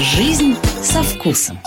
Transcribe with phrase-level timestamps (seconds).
[0.00, 1.58] Жизнь со вкусом.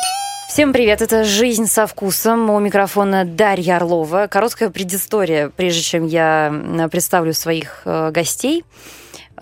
[0.49, 2.49] Всем привет, это «Жизнь со вкусом».
[2.49, 4.25] У микрофона Дарья Орлова.
[4.25, 8.65] Короткая предыстория, прежде чем я представлю своих э, гостей.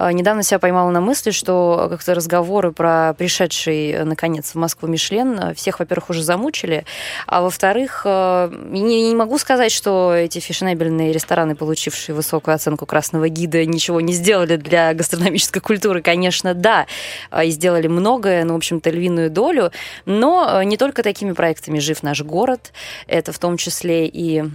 [0.01, 4.89] А, недавно себя поймала на мысли, что как-то разговоры про пришедший, э, наконец, в Москву
[4.89, 6.85] Мишлен э, всех, во-первых, уже замучили,
[7.27, 13.29] а во-вторых, э, не, не могу сказать, что эти фешенебельные рестораны, получившие высокую оценку красного
[13.29, 16.01] гида, ничего не сделали для гастрономической культуры.
[16.01, 16.87] Конечно, да,
[17.43, 19.71] и сделали многое, ну, в общем-то, львиную долю,
[20.05, 22.73] но не только такими проектами жив наш город,
[23.05, 24.45] это в том числе и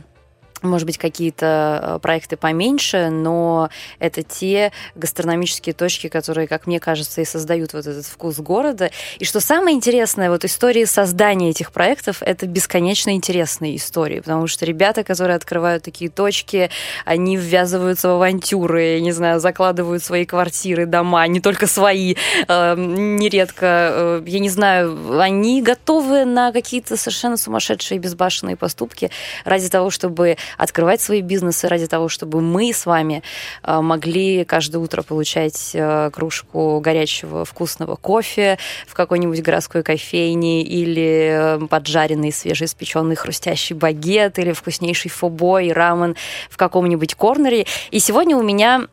[0.62, 7.20] может быть, какие-то э, проекты поменьше, но это те гастрономические точки, которые, как мне кажется,
[7.20, 8.90] и создают вот этот вкус города.
[9.18, 14.64] И что самое интересное, вот истории создания этих проектов, это бесконечно интересные истории, потому что
[14.64, 16.70] ребята, которые открывают такие точки,
[17.04, 22.14] они ввязываются в авантюры, я не знаю, закладывают свои квартиры, дома, не только свои,
[22.48, 29.10] э, нередко, э, я не знаю, они готовы на какие-то совершенно сумасшедшие безбашенные поступки
[29.44, 33.22] ради того, чтобы открывать свои бизнесы ради того, чтобы мы с вами
[33.62, 41.58] э, могли каждое утро получать э, кружку горячего вкусного кофе в какой-нибудь городской кофейне или
[41.62, 46.16] э, поджаренный свежеиспеченный хрустящий багет или вкуснейший фобой, рамен
[46.50, 47.66] в каком-нибудь корнере.
[47.90, 48.86] И сегодня у меня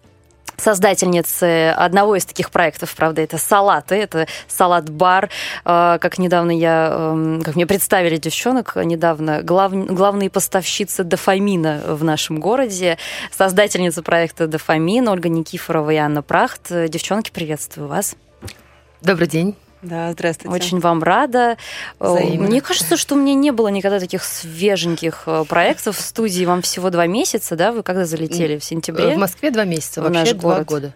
[0.58, 5.30] создательницы одного из таких проектов, правда, это салаты, это салат-бар.
[5.66, 12.04] А, как недавно я, эм, как мне представили девчонок недавно, глав, главные поставщицы дофамина в
[12.04, 12.98] нашем городе,
[13.32, 16.70] создательница проекта «Дофамин» Ольга Никифорова и Анна Прахт.
[16.70, 18.16] Девчонки, приветствую вас.
[19.02, 19.56] Добрый день.
[19.84, 20.56] Да, здравствуйте.
[20.56, 21.58] Очень вам рада.
[22.00, 22.48] Э, Взаимно.
[22.48, 26.46] Мне кажется, что у меня не было никогда таких свеженьких э, проектов в студии.
[26.46, 27.72] Вам всего два месяца, да?
[27.72, 28.58] Вы когда залетели?
[28.58, 29.16] В сентябре?
[29.16, 30.68] В Москве два месяца, в вообще два город.
[30.68, 30.94] года.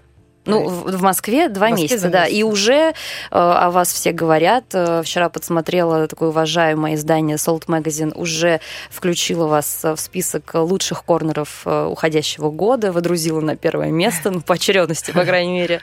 [0.47, 2.25] Ну, в, в Москве два в Москве месяца, да.
[2.25, 2.93] И уже э,
[3.31, 4.65] о вас все говорят.
[4.73, 11.61] Э, вчера подсмотрела такое уважаемое издание Salt Magazine, уже включила вас в список лучших корнеров
[11.65, 15.81] э, уходящего года, водрузила на первое место, ну, по очередности, по крайней мере.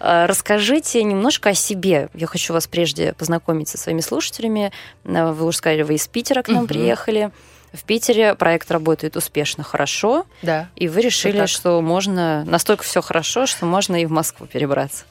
[0.00, 2.08] Э, расскажите немножко о себе.
[2.14, 4.72] Я хочу вас прежде познакомить со своими слушателями.
[5.04, 6.68] Э, вы уже сказали, вы из Питера к нам угу.
[6.68, 7.30] приехали
[7.74, 10.26] в Питере проект работает успешно, хорошо.
[10.42, 10.68] Да.
[10.76, 15.04] И вы решили, что можно настолько все хорошо, что можно и в Москву перебраться.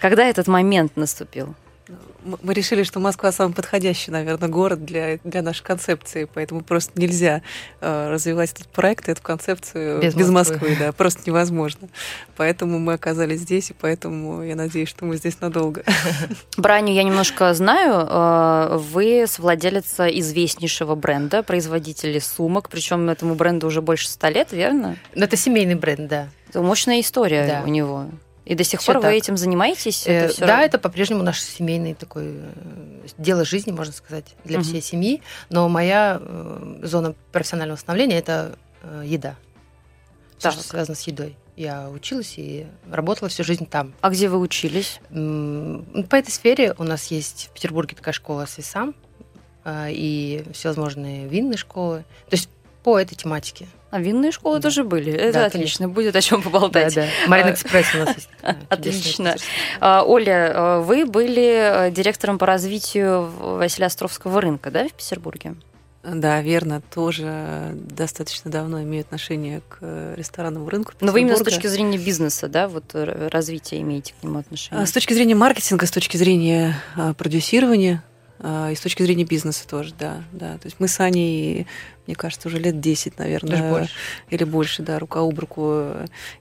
[0.00, 1.54] Когда этот момент наступил?
[2.42, 7.42] Мы решили, что Москва самый подходящий, наверное, город для, для нашей концепции, поэтому просто нельзя
[7.80, 10.56] э, развивать этот проект, эту концепцию без, без Москвы.
[10.56, 11.88] Москвы, да, просто невозможно.
[12.36, 15.82] Поэтому мы оказались здесь, и поэтому я надеюсь, что мы здесь надолго.
[16.56, 18.06] Браню я немножко знаю.
[18.08, 24.96] Э, вы совладелица известнейшего бренда, производители сумок, причем этому бренду уже больше ста лет, верно?
[25.14, 26.28] Ну, это семейный бренд, да.
[26.48, 27.62] Это мощная история да.
[27.64, 28.06] у него.
[28.44, 29.10] И до сих Всё пор так.
[29.10, 30.06] вы этим занимаетесь?
[30.06, 34.64] Э, это да, это по-прежнему наш семейный такой э, дело жизни, можно сказать, для угу.
[34.64, 35.22] всей семьи.
[35.50, 39.36] Но моя э, зона профессионального становления это э, еда.
[40.38, 41.36] Все, что связано с едой.
[41.54, 43.92] Я училась и работала всю жизнь там.
[44.00, 45.00] А где вы учились?
[45.10, 48.94] По этой сфере у нас есть в Петербурге такая школа Свисам
[49.64, 52.04] э, и всевозможные винные школы.
[52.30, 52.48] То есть
[52.82, 53.68] по этой тематике.
[53.90, 54.62] А винные школы да.
[54.62, 55.12] тоже были.
[55.12, 55.84] Это да, отлично.
[55.84, 55.88] Конечно.
[55.88, 56.94] Будет о чем поболтать.
[56.94, 57.08] Да, да.
[57.28, 58.28] Марин Экспресс у нас есть.
[58.68, 59.34] Отлично.
[59.80, 65.56] А, Оля, а, вы были э, директором по развитию Василия Островского рынка, да, в Петербурге?
[66.04, 70.92] Да, верно, тоже достаточно давно имею отношение к э, ресторанному рынку.
[71.00, 74.86] Но вы именно с точки зрения бизнеса, да, вот э, развития имеете к нему отношение?
[74.86, 76.80] С точки зрения маркетинга, с точки зрения
[77.18, 78.04] продюсирования,
[78.42, 80.54] и с точки зрения бизнеса тоже, да, да.
[80.58, 81.66] То есть мы с Аней
[82.10, 83.70] мне кажется, уже лет 10, наверное.
[83.70, 83.92] больше.
[84.30, 85.86] Или больше, да, рука об руку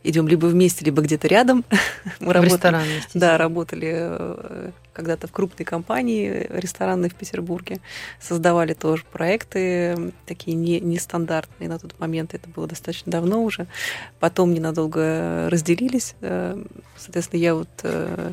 [0.04, 1.64] идем либо вместе, либо где-то рядом.
[2.20, 3.04] Мы в работали, ресторане.
[3.14, 7.82] Да, работали э, когда-то в крупной компании ресторанной в Петербурге.
[8.20, 12.34] Создавали тоже проекты, такие не, нестандартные на тот момент.
[12.34, 13.68] Это было достаточно давно уже.
[14.20, 16.16] Потом ненадолго разделились.
[16.22, 16.60] Э,
[16.98, 18.31] соответственно, я вот э,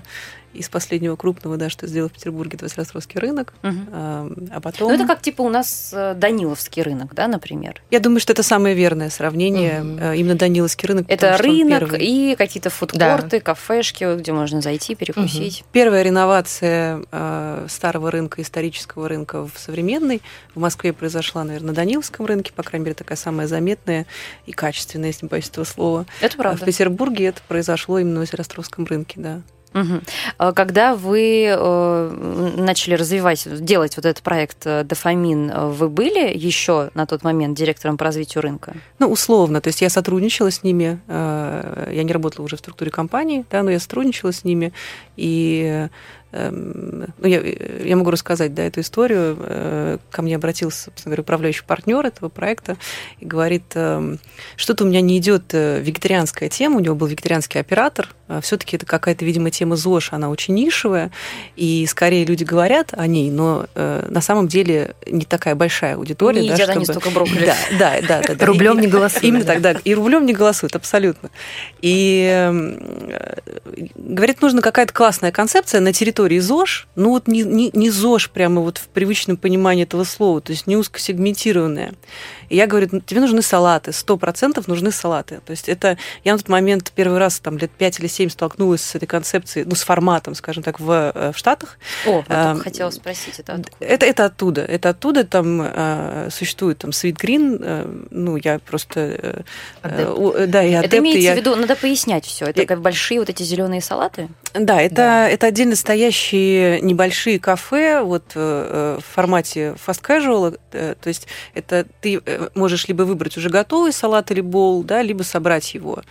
[0.56, 3.52] из последнего крупного, да, что сделал в Петербурге, это Василиостровский рынок.
[3.62, 3.74] Угу.
[3.92, 4.88] А, а потом...
[4.88, 7.82] Ну, это как типа у нас Даниловский рынок, да, например?
[7.90, 9.82] Я думаю, что это самое верное сравнение.
[9.82, 10.12] Угу.
[10.18, 11.06] Именно Даниловский рынок.
[11.08, 13.40] Это рынок и какие-то фудкорты, да.
[13.40, 15.60] кафешки, где можно зайти, перекусить.
[15.60, 15.68] Угу.
[15.72, 20.22] Первая реновация э, старого рынка, исторического рынка в современный
[20.54, 24.06] в Москве произошла, наверное, на Даниловском рынке, по крайней мере, такая самая заметная
[24.46, 26.06] и качественная, если не боюсь этого слова.
[26.20, 26.60] Это правда.
[26.60, 29.42] А в Петербурге это произошло именно на Василиостровском рынке, да.
[29.76, 30.52] Угу.
[30.54, 37.06] Когда вы э, начали развивать, делать вот этот проект э, «Дофамин», вы были еще на
[37.06, 38.74] тот момент директором по развитию рынка?
[38.98, 39.60] Ну, условно.
[39.60, 40.98] То есть я сотрудничала с ними.
[41.08, 44.72] Я не работала уже в структуре компании, да, но я сотрудничала с ними.
[45.16, 45.88] И
[46.32, 49.36] ну, я, я могу рассказать да, эту историю.
[49.40, 52.76] Э, ко мне обратился, собственно говоря, управляющий партнер этого проекта
[53.20, 54.18] и говорит, эм,
[54.56, 58.86] что-то у меня не идет э, вегетарианская тема, у него был вегетарианский оператор, все-таки это
[58.86, 61.12] какая-то, видимо, тема ЗОЖ, она очень нишевая,
[61.54, 66.42] и скорее люди говорят о ней, но э, на самом деле не такая большая аудитория.
[66.42, 66.78] Не да, едят чтобы...
[66.78, 67.46] они столько брокколи.
[67.46, 68.22] Да, да, да.
[68.26, 68.46] да, да.
[68.46, 69.24] Рублем не голосуют.
[69.24, 69.72] Именно так, да.
[69.84, 71.30] И рублем не голосуют, абсолютно.
[71.82, 72.80] И эм,
[73.94, 78.30] говорит, нужна какая-то классная концепция на территории территории ЗОЖ, ну вот не, не, не ЗОЖ
[78.30, 81.92] прямо вот в привычном понимании этого слова, то есть не узкосегментированная.
[82.48, 85.40] И я говорю, «Ну, тебе нужны салаты, сто процентов нужны салаты.
[85.44, 88.82] То есть это я на тот момент первый раз там лет пять или семь столкнулась
[88.82, 91.78] с этой концепцией, ну с форматом, скажем так, в, э, в Штатах.
[92.06, 93.76] О, а, хотела спросить, это откуда?
[93.80, 99.44] Это, это оттуда, это оттуда там э, существует там Sweet Green, э, ну я просто
[99.82, 101.34] э, да, я Это имеется я...
[101.34, 102.46] в виду, надо пояснять все.
[102.46, 102.66] Это я...
[102.66, 104.28] как большие вот эти зеленые салаты.
[104.54, 105.28] Да, это да.
[105.28, 112.20] это отдельно стоящие небольшие кафе вот в формате fast casual, то есть это ты
[112.54, 116.02] можешь либо выбрать уже готовый салат или бол, да, либо собрать его.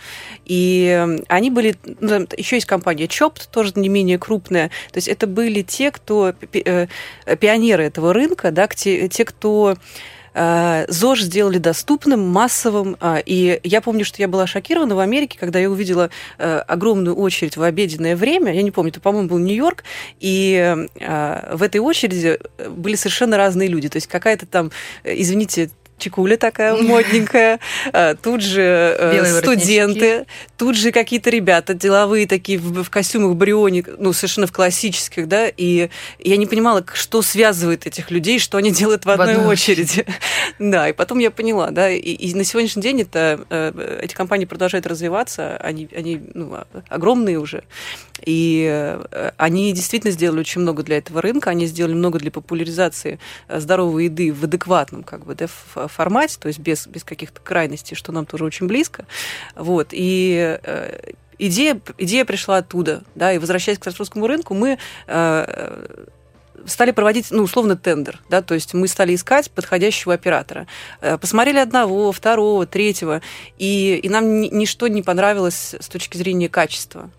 [0.44, 1.76] И они были...
[2.00, 4.68] Ну, еще есть компания Chopped, тоже не менее крупная.
[4.92, 6.34] То есть это были те, кто...
[6.52, 6.86] Э,
[7.40, 9.76] пионеры этого рынка, да, те, те кто
[10.34, 12.96] э, ЗОЖ сделали доступным, массовым.
[13.00, 17.16] А, и я помню, что я была шокирована в Америке, когда я увидела э, огромную
[17.16, 18.52] очередь в обеденное время.
[18.52, 19.84] Я не помню, это, по-моему, был Нью-Йорк.
[20.20, 22.38] И в этой очереди
[22.68, 23.88] были совершенно разные люди.
[23.88, 24.70] То есть какая-то там,
[25.04, 27.60] извините, чекуля такая модненькая,
[27.92, 30.26] а, тут же э, Белые студенты,
[30.56, 35.48] тут же какие-то ребята деловые такие в, в костюмах Бриони, ну, совершенно в классических, да,
[35.48, 35.88] и
[36.18, 40.06] я не понимала, что связывает этих людей, что они делают в одной, в одной очереди.
[40.58, 44.44] да, и потом я поняла, да, и, и на сегодняшний день это, э, эти компании
[44.44, 46.58] продолжают развиваться, они, они ну,
[46.88, 47.64] огромные уже,
[48.24, 53.18] и э, они действительно сделали очень много для этого рынка, они сделали много для популяризации
[53.48, 55.46] здоровой еды в адекватном, как бы, да,
[55.92, 59.06] формате, то есть без, без каких-то крайностей, что нам тоже очень близко.
[59.54, 59.88] Вот.
[59.92, 66.06] И э, идея, идея пришла оттуда, да, и возвращаясь к французскому рынку, мы э,
[66.66, 70.66] стали проводить, ну, условно, тендер, да, то есть мы стали искать подходящего оператора.
[71.00, 73.22] Э, посмотрели одного, второго, третьего,
[73.58, 77.10] и, и нам ничто не понравилось с точки зрения качества.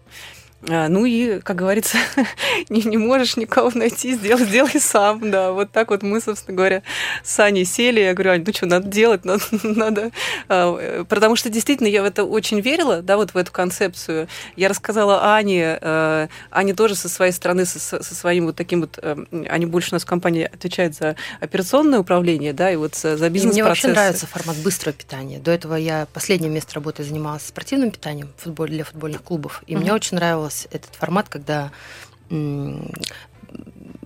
[0.68, 1.98] А, ну и, как говорится,
[2.70, 5.52] не, не можешь никого найти, сделай, сделай сам, да.
[5.52, 6.82] Вот так вот мы, собственно говоря,
[7.24, 10.12] с Аней сели, я говорю, Ань, ну что, надо делать, надо, надо.
[10.50, 14.28] А, потому что действительно я в это очень верила, да, вот в эту концепцию.
[14.56, 19.00] Я рассказала Ане, а, Аня тоже со своей стороны, со, со своим вот таким вот,
[19.04, 23.54] Аня больше у нас в компании отвечает за операционное управление, да, и вот за бизнес-процесс.
[23.54, 25.38] Мне вообще нравится формат быстрого питания.
[25.38, 29.78] До этого я последнее место работы занималась спортивным питанием для футбольных клубов, и mm-hmm.
[29.78, 31.72] мне очень нравилось нравился этот формат, когда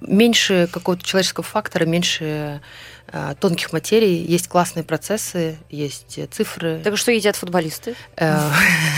[0.01, 2.62] меньше какого-то человеческого фактора, меньше
[3.07, 6.81] э, тонких материй, есть классные процессы, есть цифры.
[6.83, 7.95] Так что едят футболисты?
[8.18, 8.39] Э,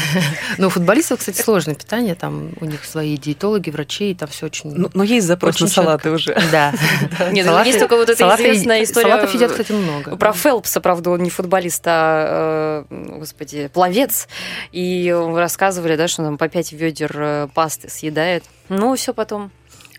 [0.57, 4.45] ну, у футболистов, кстати, сложное питание, там у них свои диетологи, врачи, и там все
[4.45, 4.73] очень...
[4.73, 6.38] Ну, но есть запрос на салаты уже.
[6.51, 6.73] Да.
[7.31, 9.09] Нет, ну, есть только вот эта известная история...
[9.09, 10.15] Салатов едят, кстати, много.
[10.15, 14.27] Про Фелпса, правда, он не футболист, а, э, господи, пловец.
[14.71, 18.44] И рассказывали, да, что он по пять ведер пасты съедает.
[18.69, 19.51] Ну, все потом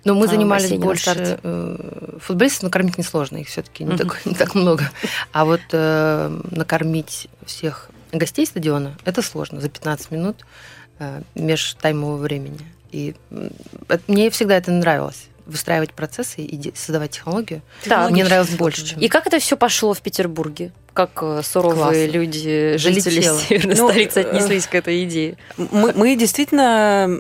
[0.05, 4.55] но мы а, занимались больше э, футболистов, накормить несложно, их все-таки не, так, не так
[4.55, 4.91] много.
[5.33, 10.45] А вот э, накормить всех гостей стадиона это сложно за 15 минут
[10.99, 12.61] э, межтаймового времени.
[12.93, 17.61] И э, мне всегда это нравилось выстраивать процессы и создавать технологию.
[17.85, 18.87] Да, мне нравилось больше.
[18.87, 19.01] Чем...
[19.01, 20.73] И как это все пошло в Петербурге?
[20.95, 22.07] Как э, суровые Классно.
[22.07, 23.41] люди, жители Залетело.
[23.41, 25.37] северной ну, столицы отнеслись к этой идее?
[25.57, 27.19] Мы, мы действительно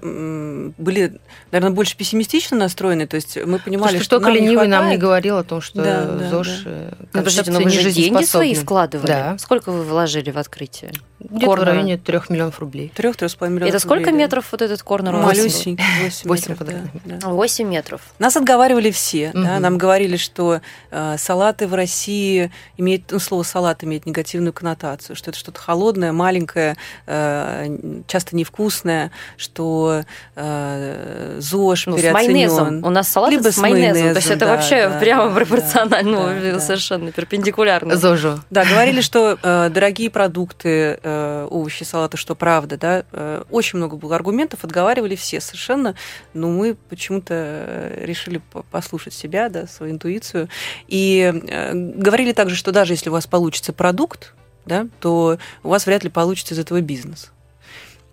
[0.78, 1.18] были,
[1.50, 5.38] наверное, больше пессимистично настроены, то есть мы понимали, что, что нам ленивый нам не говорил
[5.38, 6.70] о том, что да, да, ЗОЖ да.
[6.70, 9.08] Э, ну, подождите, но вы же деньги свои вкладывали?
[9.08, 9.36] Да.
[9.38, 10.92] Сколько вы вложили в открытие?
[11.18, 12.92] Где-то в районе трех миллионов рублей.
[12.94, 14.48] Трех, трех с половиной миллионов Это сколько рублей, метров да.
[14.52, 15.12] вот этот корнер?
[15.14, 15.84] Малюсенький.
[16.24, 16.68] 8 метров.
[17.04, 17.28] Да.
[17.28, 18.00] 8 метров.
[18.18, 19.30] Нас отговаривали все.
[19.30, 19.42] Угу.
[19.42, 19.58] Да?
[19.58, 25.16] Нам говорили, что э, салаты в России имеют, ну, слово салат салат имеет негативную коннотацию,
[25.16, 30.02] что это что-то холодное, маленькое, э, часто невкусное, что
[30.36, 32.12] э, ЗОЖ ну, переоценен.
[32.12, 32.84] С майонезом.
[32.84, 33.92] У нас салат Либо с майонезом.
[33.92, 37.96] майонезом, То есть это да, вообще да, прямо да, пропорционально, да, да, совершенно перпендикулярно.
[37.96, 38.40] ЗОЖу.
[38.50, 40.98] Да, говорили, что э, дорогие продукты,
[41.50, 43.44] овощи, салаты, что правда, да.
[43.50, 45.94] Очень много было аргументов, отговаривали все совершенно,
[46.34, 50.48] но мы почему-то решили послушать себя, да, свою интуицию.
[50.88, 51.32] И
[51.72, 54.34] говорили также, что даже если у вас получится продукт,
[54.66, 57.30] да, то у вас вряд ли получится из этого бизнес.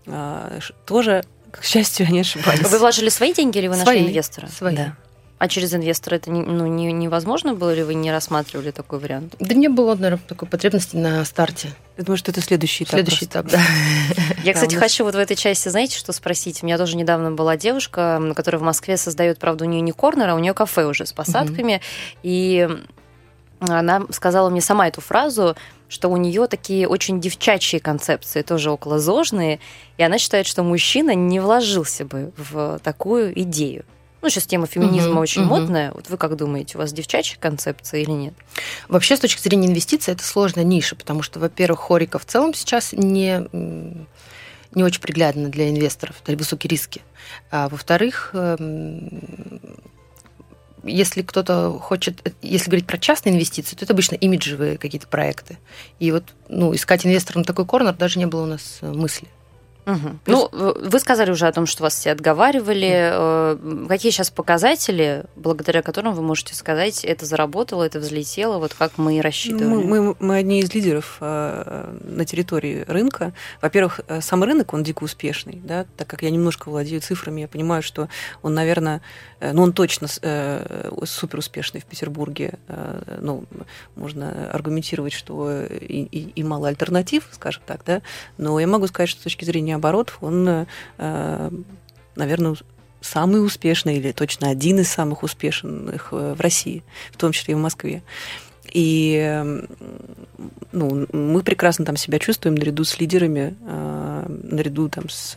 [0.08, 2.62] А, тоже, к счастью, они ошибались.
[2.62, 4.00] Вы вложили свои деньги или вы Свои.
[4.00, 4.48] нашли инвестора?
[4.48, 4.76] Свои.
[4.76, 4.96] Да.
[5.42, 9.34] А через инвестора это ну, не- невозможно было, или вы не рассматривали такой вариант?
[9.40, 11.70] Да не было, наверное, такой потребности на старте.
[11.98, 12.94] Я думаю, что это следующий этап.
[12.94, 13.50] Следующий просто.
[13.50, 14.36] этап, да.
[14.44, 16.62] Я, кстати, хочу вот в этой части, знаете, что спросить?
[16.62, 20.30] У меня тоже недавно была девушка, которая в Москве создает, правда, у нее не корнер,
[20.30, 21.82] а у нее кафе уже с посадками.
[22.22, 22.70] И
[23.62, 25.56] она сказала мне сама эту фразу,
[25.88, 29.60] что у нее такие очень девчачьи концепции, тоже около зожные,
[29.98, 33.86] и она считает, что мужчина не вложился бы в такую идею.
[34.22, 35.50] Ну, сейчас тема феминизма Мгм, очень мгм.
[35.52, 35.92] модная.
[35.94, 38.34] Вот вы как думаете, у вас девчачья концепция или нет?
[38.88, 42.94] Вообще, с точки зрения инвестиций, это сложная ниша, потому что, во-первых, хорика в целом сейчас
[42.94, 43.48] не,
[44.76, 47.02] не очень приглядна для инвесторов, это высокие риски.
[47.50, 49.10] А во-вторых, эм,
[50.84, 55.58] если кто-то хочет, если говорить про частные инвестиции, то это обычно имиджевые какие-то проекты.
[56.00, 59.28] И вот ну, искать инвестора на такой корнер даже не было у нас э, мысли.
[59.86, 60.20] Мгм.
[60.28, 63.12] Ну, вы сказали уже о том, что вас все отговаривали.
[63.14, 68.98] Э, Какие сейчас показатели, благодаря которым вы можете сказать, это заработало, это взлетело, вот как
[68.98, 69.84] мы и рассчитывали?
[69.84, 73.34] Мы, мы, мы одни из лидеров э, на территории рынка.
[73.62, 77.48] Во-первых, э, сам рынок, он дико успешный, да, так как я немножко владею цифрами, я
[77.48, 78.08] понимаю, что
[78.42, 79.02] он, наверное,
[79.40, 82.60] ну, он точно супер успешный в Петербурге.
[83.20, 83.46] Ну,
[83.96, 88.02] можно аргументировать, что и, и, и мало альтернатив, скажем так, да,
[88.38, 90.66] но я могу сказать, что с точки зрения оборотов он,
[90.98, 91.52] э,
[92.16, 92.56] наверное,
[93.02, 97.56] самый успешный или точно один из самых успешных э, в России, в том числе и
[97.56, 98.04] в Москве.
[98.72, 99.44] И
[100.72, 105.36] ну, мы прекрасно там себя чувствуем наряду с лидерами, э, наряду там с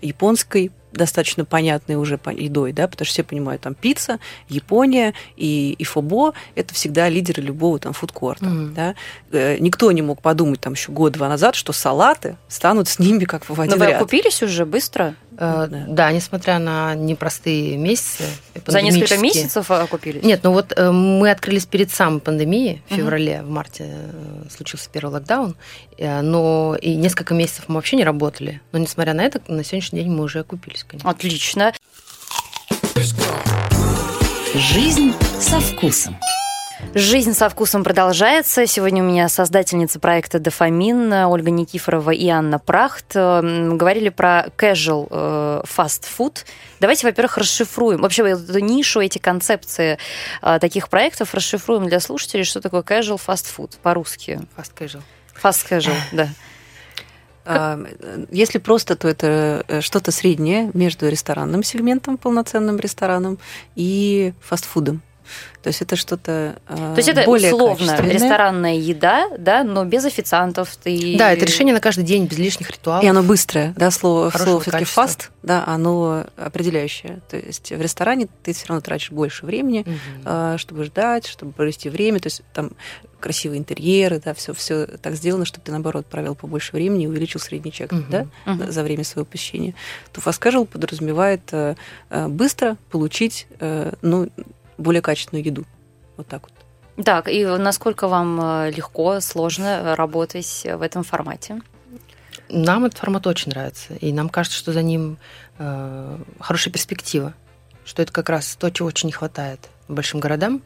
[0.00, 4.18] японской достаточно понятной уже едой, да, потому что все понимают, там пицца,
[4.48, 8.74] Япония и, и фобо– это всегда лидеры любого там фудкорта, Мгм.
[8.74, 8.94] да.
[9.30, 13.48] Э, Никто не мог подумать там еще год-два назад, что салаты станут с ними как
[13.48, 13.96] в Но один вы ряд.
[14.00, 15.14] окупились уже быстро?
[15.38, 15.84] Э, Да.
[15.88, 18.24] Да, несмотря на непростые месяцы.
[18.66, 20.22] За несколько месяцев окупились?
[20.24, 24.90] Нет, ну вот э, мы открылись перед самой пандемией в феврале, в марте э, случился
[24.92, 25.56] первый локдаун,
[25.96, 28.60] э, но и несколько месяцев мы вообще не работали.
[28.72, 31.08] Но несмотря на это, на сегодняшний день мы уже окупились, конечно.
[31.08, 31.72] Отлично.
[34.54, 36.16] Жизнь со вкусом.
[36.94, 38.66] Жизнь со вкусом продолжается.
[38.66, 43.14] Сегодня у меня создательницы проекта «Дофамин» Ольга Никифорова и Анна Прахт.
[43.14, 46.38] Говорили про casual э, fast food.
[46.80, 48.00] Давайте, во-первых, расшифруем.
[48.00, 49.98] Вообще, эту нишу, эти концепции
[50.40, 54.40] э, таких проектов расшифруем для слушателей, что такое casual fast food по-русски.
[54.56, 55.02] Fast casual.
[55.40, 56.28] Fast casual, да.
[57.44, 57.78] А,
[58.30, 63.38] Если просто, то это э, что-то среднее между ресторанным сегментом, полноценным рестораном,
[63.74, 65.02] и фастфудом.
[65.68, 70.78] То есть это что-то То есть это более условно ресторанная еда, да, но без официантов.
[70.86, 71.18] И...
[71.18, 73.04] Да, это решение на каждый день, без лишних ритуалов.
[73.04, 77.20] И оно быстрое, да, слово, слово все-таки фаст, да, оно определяющее.
[77.28, 79.84] То есть в ресторане ты все равно тратишь больше времени,
[80.24, 82.18] а, чтобы ждать, чтобы провести время.
[82.18, 82.70] То есть там
[83.20, 87.40] красивые интерьеры, да, все, все так сделано, чтобы ты, наоборот, провел побольше времени и увеличил
[87.40, 88.06] средний чек, Мгм.
[88.10, 88.70] да, Мгм.
[88.70, 89.74] за время своего посещения.
[90.12, 91.74] То fast casual подразумевает э,
[92.10, 94.28] э, быстро получить, э, ну,
[94.78, 95.64] более качественную еду.
[96.16, 97.04] Вот так вот.
[97.04, 101.60] Так, и насколько вам э, легко, сложно работать в этом формате?
[102.48, 105.18] Нам этот формат очень нравится, и нам кажется, что за ним
[105.58, 107.34] э, хорошая перспектива,
[107.84, 110.62] что это как раз то, чего очень не хватает большим городам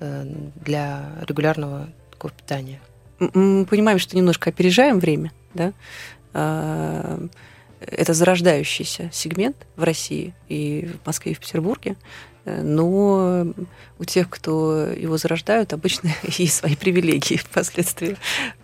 [0.00, 0.24] э,
[0.56, 2.80] для регулярного такого питания.
[3.18, 5.72] Мы понимаем, что немножко опережаем время, да.
[6.34, 7.20] А,
[7.80, 11.96] Это зарождающийся сегмент в России и в Москве, и в Петербурге.
[12.48, 13.46] Э, Но
[13.98, 18.16] у тех, кто его зарождают, обычно есть свои привилегии впоследствии.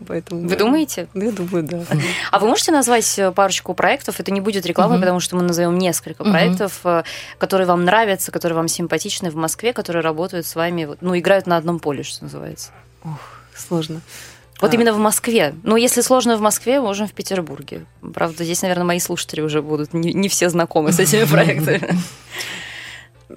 [0.07, 1.09] Поэтому, Вы думаете?
[1.15, 1.85] Ну, Я думаю, да.
[2.31, 4.21] А вы можете назвать э, парочку проектов?
[4.21, 5.03] Это не будет рекламой, Мгм.
[5.03, 6.33] потому что мы назовем несколько Мгм.
[6.33, 7.03] проектов, э,
[7.39, 11.57] которые вам нравятся, которые вам симпатичны в Москве, которые работают с вами, ну, играют на
[11.57, 12.71] одном поле, что называется.
[13.57, 14.01] Сложно.
[14.61, 14.75] Вот А.
[14.77, 15.53] именно в Москве.
[15.65, 17.85] Ну, если сложно в Москве, можем в Петербурге.
[18.15, 21.99] Правда, здесь, наверное, мои слушатели уже будут не, не все знакомы с этими проектами.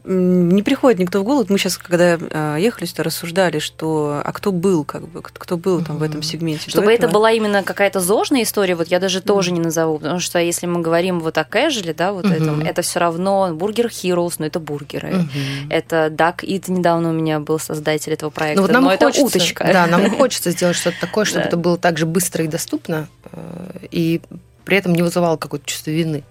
[0.03, 1.45] Не приходит никто в голову.
[1.49, 5.83] Мы сейчас, когда э, ехали сюда, рассуждали, что а кто был, как бы, кто был
[5.83, 6.69] там в этом сегменте.
[6.69, 10.39] Чтобы это была именно какая-то зожная история, вот я даже тоже не назову, потому что
[10.39, 14.45] если мы говорим вот о кэжеле, да, вот этом, это все равно бургер Heroes, но
[14.45, 15.25] это бургеры.
[15.69, 19.09] Это Duck Eat недавно у меня был создатель этого проекта, ну, вот нам но хочется,
[19.09, 19.69] это уточка.
[19.71, 23.87] Да, нам хочется сделать что-то такое, чтобы это было так же быстро и доступно, э,
[23.91, 24.21] и
[24.65, 26.23] при этом не вызывало какое-то чувство вины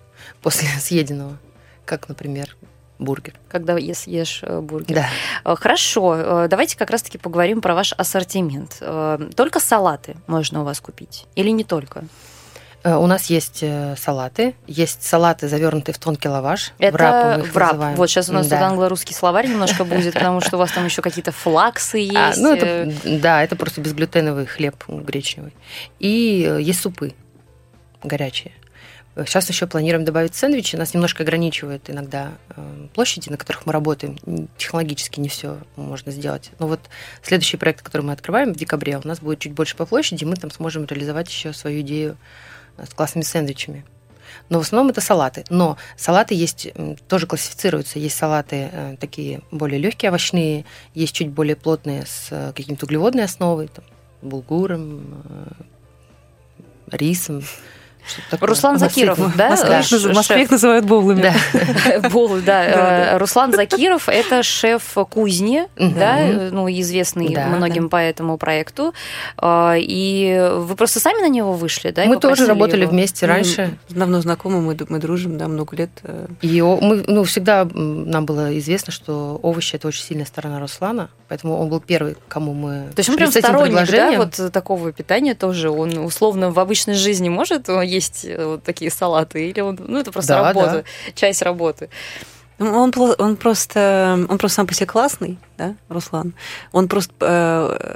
[0.42, 1.38] после съеденного,
[1.84, 2.56] как, например,
[2.98, 3.34] бургер.
[3.48, 4.96] Когда съешь э, бургер.
[4.96, 5.06] Да.
[5.44, 8.82] Э, хорошо, давайте как раз-таки поговорим про ваш ассортимент.
[9.34, 12.04] Только салаты можно у вас купить или не только?
[12.84, 13.64] У нас есть
[13.96, 16.72] салаты, есть салаты, завернутые в тонкий лаваш.
[16.78, 17.46] Это врап.
[17.52, 17.72] врап.
[17.72, 17.96] Называем.
[17.96, 18.58] Вот сейчас у нас да.
[18.58, 22.14] тут англо-русский словарь немножко будет, потому что у вас там еще какие-то флаксы есть.
[22.14, 25.52] А, ну, это, да, это просто безглютеновый хлеб гречневый.
[25.98, 27.12] И есть супы
[28.04, 28.52] горячие.
[29.24, 30.76] Сейчас еще планируем добавить сэндвичи.
[30.76, 34.18] Нас немножко ограничивает иногда э, площади, на которых мы работаем.
[34.58, 36.50] Технологически не все можно сделать.
[36.58, 36.80] Но вот
[37.22, 40.26] следующий проект, который мы открываем в декабре, у нас будет чуть больше по площади, и
[40.26, 42.18] мы там сможем реализовать еще свою идею
[42.76, 43.86] э, с классными сэндвичами.
[44.50, 45.44] Но в основном это салаты.
[45.48, 46.68] Но салаты есть,
[47.08, 47.98] тоже классифицируются.
[47.98, 53.68] Есть салаты э, такие более легкие, овощные, есть чуть более плотные с каким-то углеводной основой,
[53.68, 53.84] там,
[54.20, 55.24] булгуром,
[56.90, 57.42] рисом.
[58.40, 59.56] Руслан Закиров, да?
[59.56, 61.22] В Москве их называют боулами.
[61.22, 62.08] Да.
[62.10, 63.18] Боулы, да.
[63.18, 66.18] Руслан Закиров– это шеф кузни, да,
[66.50, 68.94] ну, известный многим по этому проекту.
[69.38, 72.04] А, и вы просто сами на него вышли, да?
[72.04, 73.78] Мы тоже работали вместе раньше.
[73.88, 75.90] Давно знакомы, мы, мы дружим, да, много лет.
[76.02, 76.26] Э.
[76.42, 81.58] И мы, ну, всегда нам было известно, что овощи– это очень сильная сторона Руслана, поэтому
[81.58, 85.70] он был первый, кому мы То есть он прям сторонник, да, вот такого питания тоже?
[85.70, 90.12] Он условно в обычной жизни может есть э, вот такие салаты, или он, ну, это
[90.12, 91.12] просто да, работа, да.
[91.14, 91.88] часть работы.
[92.58, 96.32] Ну, он, он просто он просто сам по себе классный, да, Руслан.
[96.72, 97.12] Он просто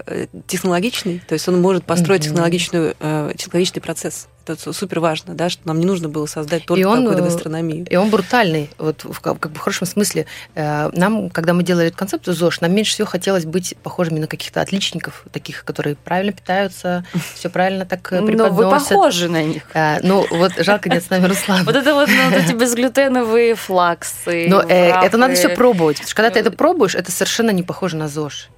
[0.07, 2.25] э, технологичный, то есть он может построить mm-hmm.
[2.25, 4.29] технологичную, э, технологичный процесс.
[4.53, 7.87] Это супер важно, да, что нам не нужно было создать только какую-то э, гастрономию.
[7.89, 10.27] И он брутальный, вот в, как бы в хорошем смысле.
[10.55, 14.27] Э, нам, когда мы делали эту концепцию ЗОЖ, нам меньше всего хотелось быть похожими на
[14.27, 17.05] каких-то отличников, таких, которые правильно питаются,
[17.35, 18.41] все правильно так преподносят.
[18.41, 19.65] Э, Но вы похожи на них.
[20.03, 21.65] Ну, вот жалко нет с нами Руслана.
[21.65, 24.47] Вот это вот ну, эти безглютеновые флаксы.
[24.49, 27.97] Но это надо все пробовать, потому что когда ты это пробуешь, это совершенно не похоже
[27.97, 28.49] на ЗОЖ.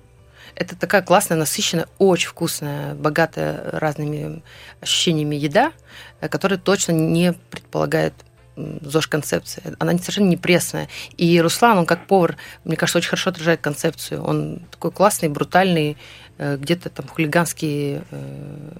[0.55, 4.43] Это такая классная, насыщенная, очень вкусная, богатая разными
[4.81, 5.73] ощущениями еда,
[6.21, 8.15] э, которая точно не предполагает
[8.57, 9.75] ЗОЖ-концепция.
[9.79, 10.89] Она совершенно не пресная.
[11.17, 14.23] И Руслан, он как повар, мне кажется, очень хорошо отражает концепцию.
[14.23, 15.97] Он такой классный, брутальный,
[16.39, 18.73] э, где-то там хулиганский э,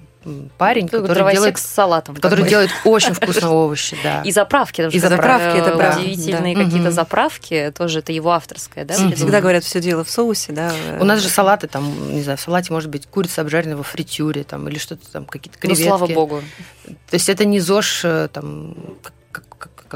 [0.57, 4.21] парень, Ты который делает с салатом, который делает очень вкусные овощи, да.
[4.21, 6.01] И заправки, и заправки, это правда.
[6.01, 6.63] Удивительные да.
[6.63, 8.93] какие-то заправки, тоже это его авторское, да?
[8.93, 10.71] Всегда говорят, все дело в соусе, да.
[10.99, 14.43] У нас же салаты там, не знаю, в салате может быть курица обжаренная во фритюре,
[14.43, 15.83] там или что-то там какие-то креветки.
[15.83, 16.43] Ну слава богу.
[16.85, 18.75] То есть это не ЗОЖ э, там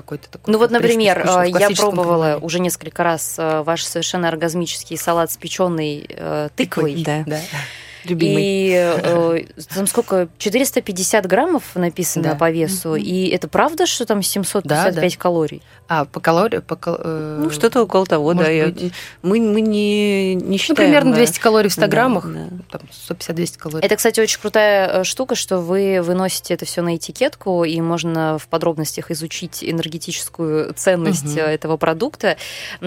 [0.01, 0.51] какой-то такой.
[0.51, 2.45] Ну вот, например, э, я пробовала понимании.
[2.45, 6.07] уже несколько раз э, ваш совершенно оргазмический салат с печеной
[6.55, 7.03] тыквой.
[7.03, 7.39] Да, да
[8.09, 8.43] любимый.
[8.43, 9.43] И э,
[9.73, 10.29] там сколько?
[10.37, 12.35] 450 граммов написано да.
[12.35, 12.95] по весу.
[12.95, 13.01] Mm-hmm.
[13.01, 15.09] И это правда, что там 755 да, да.
[15.17, 15.61] калорий?
[15.87, 16.59] А, по калории?
[16.59, 18.49] По, э, ну, что-то около того, да.
[18.49, 18.73] Я,
[19.21, 20.91] мы, мы не, не ну, считаем...
[20.91, 22.25] Ну, примерно 200 калорий в 100 да, граммах.
[22.25, 22.77] Да.
[22.77, 23.85] Там 150-200 калорий.
[23.85, 28.37] Это, кстати, очень крутая э, штука, что вы выносите это все на этикетку, и можно
[28.37, 31.39] в подробностях изучить энергетическую ценность угу.
[31.39, 32.37] этого продукта.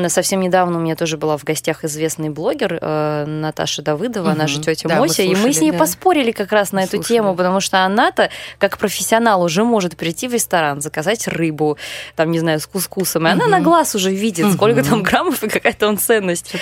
[0.09, 4.33] Совсем недавно у меня тоже была в гостях известный блогер э, Наташа Давыдова, угу.
[4.33, 5.79] она же тетя да, Мося, мы слушали, и мы с ней да.
[5.79, 7.17] поспорили как раз на эту слушали.
[7.17, 11.79] тему, потому что она-то, как профессионал, уже может прийти в ресторан, заказать рыбу,
[12.17, 13.27] там, не знаю, с кус вкусом.
[13.27, 13.43] И угу.
[13.43, 14.55] она на глаз уже видит, угу.
[14.55, 16.53] сколько там граммов и какая там ценность.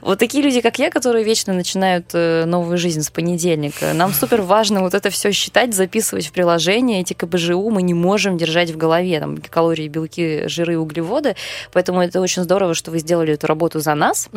[0.00, 3.92] Вот такие люди, как я, которые вечно начинают э, новую жизнь с понедельника.
[3.92, 7.00] Нам супер важно вот это все считать, записывать в приложение.
[7.00, 9.20] Эти КБЖУ мы не можем держать в голове.
[9.20, 11.36] Там калории, белки, жиры, углеводы.
[11.72, 14.28] Поэтому это очень здорово, что вы сделали эту работу за нас.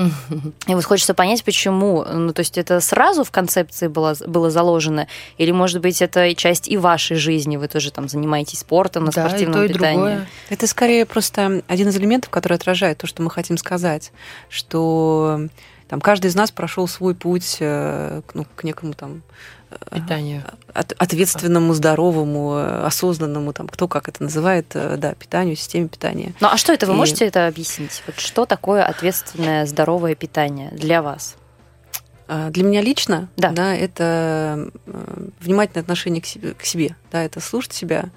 [0.67, 2.03] И вот хочется понять, почему.
[2.03, 5.08] Ну, то есть это сразу в концепции было, было заложено?
[5.38, 7.58] Или, может быть, это часть и вашей жизни?
[7.58, 9.96] Вы тоже там занимаетесь спортом, на да, спортивном и то, питании?
[9.96, 10.28] И другое.
[10.50, 14.12] Это скорее просто один из элементов, который отражает то, что мы хотим сказать,
[14.50, 15.48] что
[15.88, 19.24] там каждый из нас прошел свой путь э, ну, к некому там
[19.72, 20.43] э, питанию.
[20.74, 26.34] От, ответственному, здоровому, осознанному, там, кто как это называет, э, да, питанию, системе питания.
[26.41, 26.96] Ну а что это, вы И...
[26.96, 28.04] можете это объяснить?
[28.06, 31.38] Вот что такое ответственное, здоровое питание для вас?
[32.28, 33.52] А, для меня лично, да.
[33.52, 34.70] Да, это
[35.40, 38.10] внимательное отношение к себе, к себе, да, это слушать себя,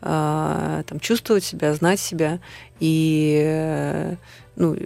[0.00, 2.40] а, там, чувствовать себя, знать себя
[2.80, 4.16] и
[4.56, 4.76] ну,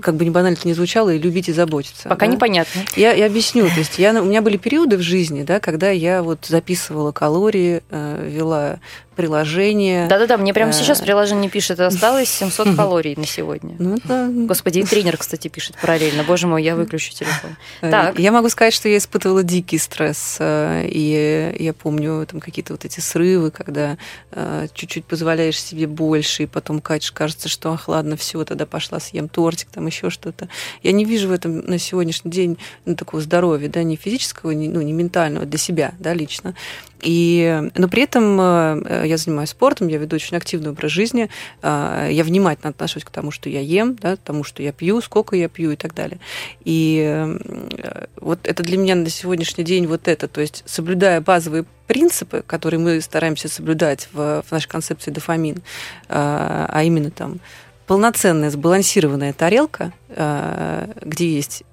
[0.00, 2.08] как бы не банально это не звучало, и любить и заботиться.
[2.08, 2.32] Пока да?
[2.32, 2.82] непонятно.
[2.96, 3.68] Я, я объясню.
[3.68, 7.82] То есть я, у меня были периоды в жизни, да, когда я вот записывала калории,
[7.90, 8.80] э, вела
[9.18, 10.06] приложение.
[10.06, 13.74] Да-да-да, мне прямо сейчас приложение пишет, осталось 700 калорий на сегодня.
[13.76, 14.30] Ну, это...
[14.32, 16.22] Господи, и тренер, кстати, пишет параллельно.
[16.22, 17.56] Боже мой, я выключу телефон.
[17.80, 18.16] Так.
[18.16, 23.00] Я могу сказать, что я испытывала дикий стресс, и я помню там какие-то вот эти
[23.00, 23.98] срывы, когда
[24.72, 29.68] чуть-чуть позволяешь себе больше, и потом кажется, что ах, ладно, все, тогда пошла съем тортик,
[29.70, 30.48] там еще что-то.
[30.84, 34.68] Я не вижу в этом на сегодняшний день ну, такого здоровья, да, ни физического, ни,
[34.68, 36.54] ну, ни ментального для себя, да, лично.
[37.00, 41.30] И, но при этом э, я занимаюсь спортом, я веду очень активный образ жизни,
[41.62, 45.00] э, я внимательно отношусь к тому, что я ем, да, к тому, что я пью,
[45.00, 46.18] сколько я пью и так далее.
[46.64, 51.64] И э, вот это для меня на сегодняшний день вот это, то есть соблюдая базовые
[51.86, 55.62] принципы, которые мы стараемся соблюдать в, в нашей концепции дофамин,
[56.08, 57.40] а именно там
[57.86, 61.64] полноценная сбалансированная тарелка, где есть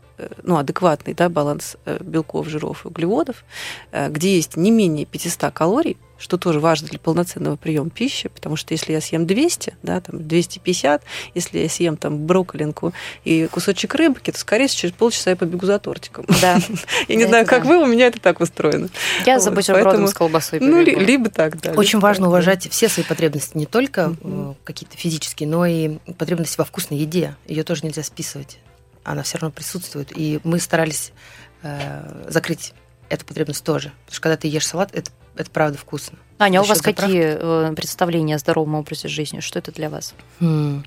[0.43, 3.43] ну, адекватный да, баланс э, белков, жиров и углеводов,
[3.91, 8.55] э, где есть не менее 500 калорий, что тоже важно для полноценного приема пищи, потому
[8.55, 12.93] что если я съем 200, да, там 250, если я съем там брокколинку
[13.25, 16.25] и кусочек рыбки, то, скорее всего, через полчаса я побегу за тортиком.
[16.41, 16.59] Да.
[17.07, 18.89] Я не знаю, как вы, у меня это так устроено.
[19.25, 21.71] Я за бутербродом с колбасой Ну, либо так, да.
[21.73, 24.15] Очень важно уважать все свои потребности, не только
[24.63, 27.35] какие-то физические, но и потребности во вкусной еде.
[27.47, 28.59] Ее тоже нельзя списывать
[29.05, 30.11] она все равно присутствует.
[30.15, 31.13] И мы старались
[31.61, 32.73] э, закрыть
[33.09, 33.91] эту потребность тоже.
[34.05, 36.17] Потому что когда ты ешь салат, это, это правда вкусно.
[36.37, 39.39] Аня, а у вас какие э, представления о здоровом образе жизни?
[39.39, 40.13] Что это для вас?
[40.41, 40.83] Mm.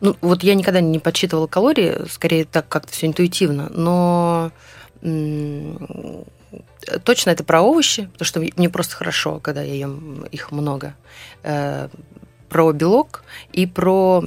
[0.00, 4.52] Ну, вот я никогда не подсчитывала калории, скорее так как-то все интуитивно, но
[5.00, 6.26] м-
[7.04, 10.94] точно это про овощи, потому что мне просто хорошо, когда я ем их много.
[11.42, 11.88] Э,
[12.50, 14.24] про белок и про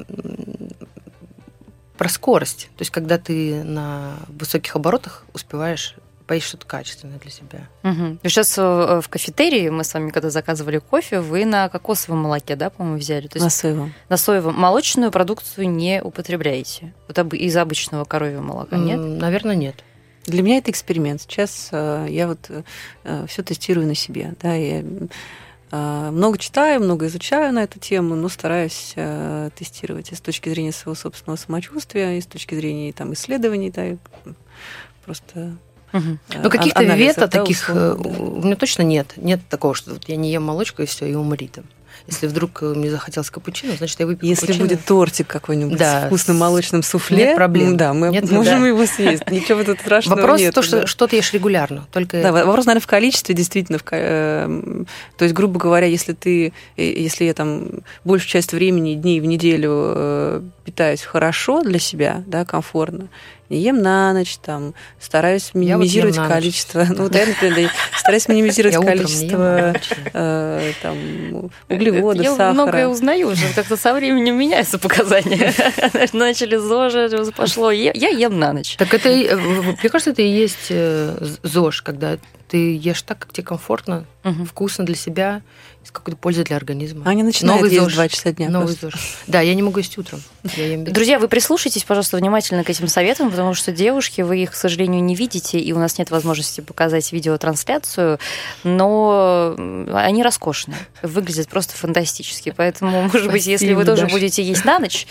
[1.98, 2.70] про скорость.
[2.76, 7.68] То есть, когда ты на высоких оборотах успеваешь поесть что-то качественное для себя.
[7.84, 8.20] Угу.
[8.24, 12.70] Сейчас э, в кафетерии мы с вами, когда заказывали кофе, вы на кокосовом молоке, да,
[12.70, 13.28] по-моему, взяли?
[13.28, 13.94] То есть на соевом.
[14.10, 14.56] На соевом.
[14.56, 16.94] Молочную продукцию не употребляете?
[17.08, 19.00] Вот из обычного коровьего молока, нет?
[19.00, 19.84] Наверное, нет.
[20.26, 21.22] Для меня это эксперимент.
[21.22, 22.50] Сейчас э, я вот
[23.04, 24.34] э, все тестирую на себе.
[24.42, 24.84] Да, я
[25.76, 30.72] много читаю, много изучаю на эту тему, но стараюсь э, тестировать и с точки зрения
[30.72, 33.98] своего собственного самочувствия, и с точки зрения там, исследований, да, и
[35.06, 35.56] просто
[35.94, 36.18] Угу.
[36.42, 38.10] Ну, каких-то вето таких условно, да.
[38.10, 39.14] у меня точно нет.
[39.16, 41.66] Нет такого, что вот я не ем молочку и все, и умри там.
[42.08, 44.66] Если вдруг э, мне захотелось капучино, значит, я выпью Если капучино.
[44.66, 46.02] будет тортик какой-нибудь да.
[46.02, 47.78] с вкусным молочным суфле, нет проблем.
[47.78, 48.68] Да, мы нет, можем да.
[48.68, 49.30] его съесть.
[49.30, 50.52] Ничего тут страшного Вопрос нет.
[50.52, 50.88] в том, что да.
[50.88, 51.88] что ты ешь регулярно.
[51.92, 53.78] Только да, вопрос, наверное, в количестве, действительно.
[53.80, 54.84] В, э,
[55.18, 57.68] то есть, грубо говоря, если ты, э, если я там
[58.04, 63.08] большую часть времени, дней в неделю э, питаюсь хорошо для себя, да, комфортно,
[63.50, 66.86] не ем на ночь, там, стараюсь минимизировать вот количество.
[66.94, 69.74] Ну, вот я, например, стараюсь минимизировать количество
[70.14, 70.98] э, там,
[71.70, 72.48] углеводов, я сахара.
[72.48, 75.54] Я многое узнаю уже, как-то со временем меняются показания.
[76.14, 77.72] Начали ЗОЖ, пошло.
[77.72, 78.76] Я ем на ночь.
[78.78, 80.72] Так это, мне кажется, это и есть
[81.44, 84.06] ЗОЖ, когда ты ешь так, как тебе комфортно,
[84.48, 85.42] вкусно для себя,
[85.84, 87.04] с какой-то пользой для организма.
[87.06, 87.94] Они начинают Новый есть ЗОЖ.
[87.96, 88.50] 2 часа дня.
[88.50, 88.94] Новый ЗОЖ.
[89.28, 90.22] Да, я не могу есть утром.
[90.44, 95.04] Друзья, вы прислушайтесь, пожалуйста, внимательно к этим советам, потому что девушки, вы их, к сожалению,
[95.04, 98.20] не видите, и у нас нет возможности показать видеотрансляцию,
[98.64, 99.56] но
[99.94, 102.54] они роскошные, выглядят просто фантастически.
[102.56, 105.08] Поэтому, может быть, если вы тоже будете есть на ночь,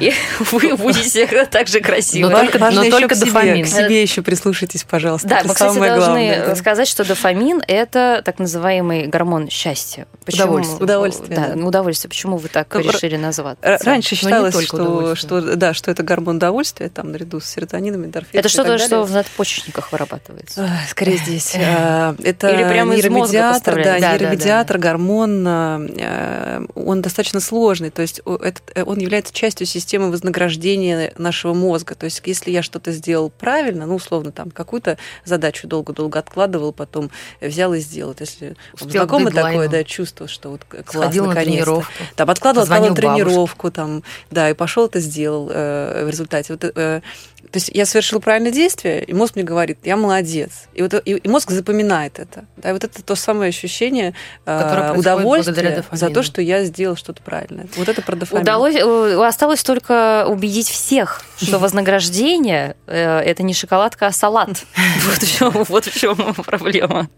[0.52, 2.30] вы будете так же красивы.
[2.30, 3.64] Но только, но только дофамин.
[3.64, 5.28] К себе еще прислушайтесь, пожалуйста.
[5.28, 10.06] Да, мы, кстати, должны сказать, что дофамин– это так называемый гормон счастья.
[10.28, 10.44] Почему?
[10.44, 10.82] Удовольствие.
[10.84, 11.36] Удовольствие.
[11.36, 11.64] Да, да.
[11.64, 12.08] удовольствие.
[12.10, 13.56] Почему вы так ну, решили назвать?
[13.62, 18.38] Раньше считалось, что, что, да, что это гормон удовольствия, там, наряду с серотонином, эндорфином.
[18.38, 20.68] Это что-то, что в надпочечниках вырабатывается?
[20.90, 21.56] Скорее здесь.
[21.56, 24.88] А, это Или прямо нейромедиатор, да, да, нейромедиатор, да, да.
[24.90, 31.94] гормон, а, он достаточно сложный, то есть э, он является частью системы вознаграждения нашего мозга.
[31.94, 37.10] То есть если я что-то сделал правильно, ну, условно, там, какую-то задачу долго-долго откладывал, потом
[37.40, 38.14] взял и сделал.
[38.18, 41.92] Если знакомое такое, да, чувство, что вот классно, Сходил на тренировку.
[42.14, 46.52] Там откладывал, откладывал тренировку, там, да, и пошел это сделал э, в результате.
[46.52, 50.68] Вот, э, то есть я совершил правильное действие, и мозг мне говорит, я молодец.
[50.74, 52.44] И, вот, и, и мозг запоминает это.
[52.58, 54.14] Да, и вот это то самое ощущение
[54.46, 57.66] э, удовольствия за то, что я сделал что-то правильное.
[57.76, 58.42] Вот это про дофамин.
[58.42, 64.50] Удалось, э, осталось только убедить всех, что вознаграждение э, это не шоколадка, а салат.
[65.08, 67.08] Вот в чем, вот в чем проблема.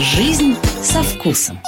[0.00, 1.60] Жизнь со вкусом.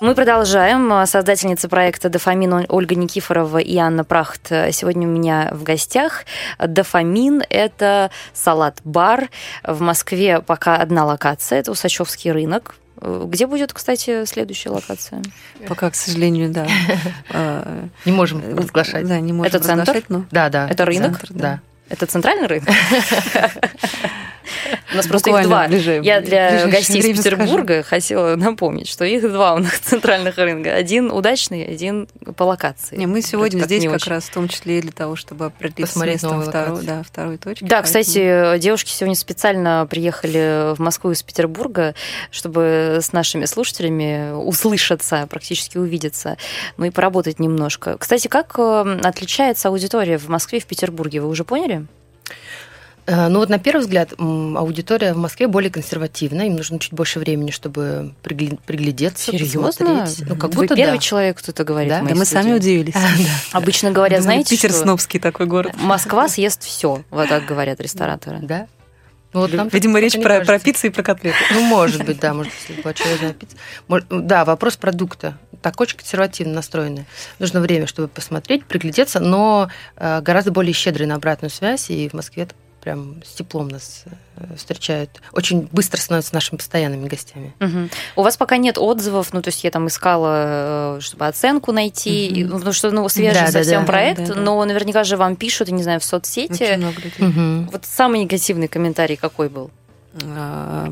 [0.00, 1.04] Мы продолжаем.
[1.04, 6.24] Создательница проекта «Дофамин» Ольга Никифорова и Анна Прахт сегодня у меня в гостях.
[6.64, 9.30] «Дофамин»— это салат-бар.
[9.64, 12.76] В Москве пока одна локация, это Усачевский рынок.
[13.00, 15.20] Где будет, кстати, следующая локация?
[15.66, 16.68] Пока, к сожалению, да.
[18.04, 19.08] Не можем разглашать.
[19.08, 20.04] Да, не можем Это центр?
[20.30, 20.68] Да, да.
[20.68, 21.18] Это рынок?
[21.30, 21.58] Да.
[21.88, 22.68] Это центральный рынок?
[24.92, 25.66] У нас просто их два.
[25.68, 30.74] ближе- Я для гостей из Петербурга хотела напомнить, что их два у нас центральных рынка.
[30.74, 32.96] Один удачный, один по локации.
[32.96, 34.10] Не, мы сегодня Как здесь как очень.
[34.10, 36.86] раз в том числе и для того, чтобы определиться с Посмотреть местом второй, локации.
[36.86, 37.64] да, второй точки.
[37.64, 41.94] Да, поэтому- кстати, девушки сегодня специально приехали в Москву из Петербурга,
[42.30, 46.36] чтобы с нашими слушателями услышаться, практически увидеться,
[46.76, 47.96] ну и поработать немножко.
[47.98, 51.20] Кстати, как э, отличается аудитория в Москве и в Петербурге?
[51.20, 51.86] Вы уже поняли?
[53.06, 57.18] Э, Ну вот на первый взгляд аудитория в Москве более консервативна, им нужно чуть больше
[57.18, 60.22] времени, чтобы приглядеться, посмотреть.
[60.28, 61.02] Ну как Вы будто первый да.
[61.02, 61.90] человек, кто это говорит.
[61.90, 62.02] Да?
[62.02, 62.42] Да мы студии.
[62.42, 62.94] сами удивились.
[63.52, 65.74] Обычно говорят, Думали, знаете, Питер что снобский такой город.
[65.78, 68.38] Москва съест все, вот так говорят рестораторы.
[68.42, 68.66] Да?
[69.32, 71.38] Ну, вот нам Видимо, речь про, про пиццу и про котлеты.
[71.52, 73.56] Ну, может быть, да, может, если была человечная пицца.
[74.10, 75.38] Да, вопрос продукта.
[75.62, 77.06] Так очень консервативно настроены.
[77.38, 82.12] Нужно время, чтобы посмотреть, приглядеться, но э, гораздо более щедрый на обратную связь, и в
[82.12, 84.04] Москве это прям с теплом нас
[84.36, 85.10] э, встречают.
[85.32, 87.54] Очень быстро становятся нашими постоянными гостями.
[87.60, 87.90] Мгм.
[88.16, 92.26] У вас пока нет отзывов, ну, то есть я там искала, э, чтобы оценку найти,
[92.26, 93.86] и, ну, потому что, ну, свежий Да, совсем да.
[93.86, 94.40] проект, Да, да.
[94.40, 96.74] но наверняка же вам пишут, я не знаю, в Очень соцсети.
[96.76, 97.66] много людей.
[97.70, 99.70] Вот самый негативный комментарий какой был?
[100.24, 100.90] А,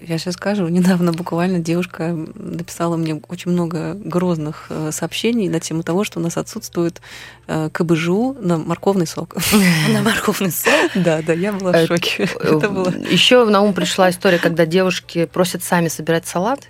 [0.00, 5.82] Я сейчас скажу, недавно буквально девушка написала мне очень много грозных э, сообщений на тему
[5.82, 7.00] того, что у нас отсутствует
[7.48, 9.36] э, КБЖУ на морковный сок.
[9.92, 10.72] На морковный сок?
[10.94, 12.28] Да, да, я была в Э, шоке.
[12.40, 12.88] Это было...
[13.10, 16.60] Еще на ум пришла история, когда девушки просят сами собирать салат.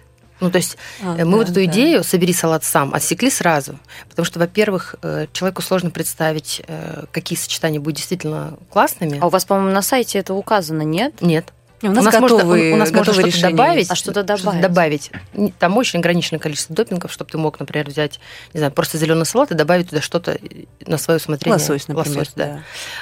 [0.40, 1.64] Ну, то есть А, э, мы вот да, эту да.
[1.66, 3.78] идею «собери салат сам» отсекли сразу.
[4.08, 9.18] Потому что, во-первых, э, человеку сложно представить, э, какие сочетания будут действительно классными.
[9.20, 11.14] А у вас, по-моему, на сайте это указано, нет?
[11.20, 11.52] Нет.
[11.82, 13.90] У нас, можно, готовые, у нас можно готовые что-то решения добавить.
[13.90, 14.60] А что-то добавить?
[14.60, 15.10] добавить.
[15.34, 18.20] Не- Там очень ограниченное количество допингов, чтобы ты мог, например, взять,
[18.54, 20.38] не знаю, просто зеленый салат и добавить туда что-то
[20.86, 21.54] на свое усмотрение.
[21.58, 22.18] Лосось, например.
[22.18, 22.44] Лосось, да.
[22.46, 22.60] да.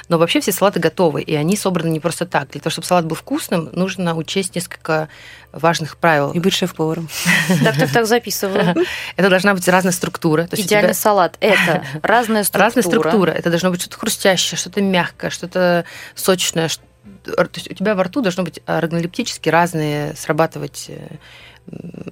[0.09, 2.49] Но вообще все салаты готовы, и они собраны не просто так.
[2.49, 5.09] Для того, чтобы салат был вкусным, нужно учесть несколько
[5.51, 6.31] важных правил.
[6.31, 7.09] И быть шеф-поваром.
[7.63, 8.75] Так, так, так, записываю.
[9.17, 10.47] Это должна быть разная структура.
[10.51, 11.35] У Идеальный салат.
[11.39, 12.65] Это разная структура.
[12.65, 13.31] разная структура.
[13.31, 16.67] Это должно быть что-то хрустящее, что-то мягкое, что-то сочное.
[16.69, 16.79] ш-
[17.23, 21.17] То есть у тебя во рту должно быть органолептически разные срабатывать э,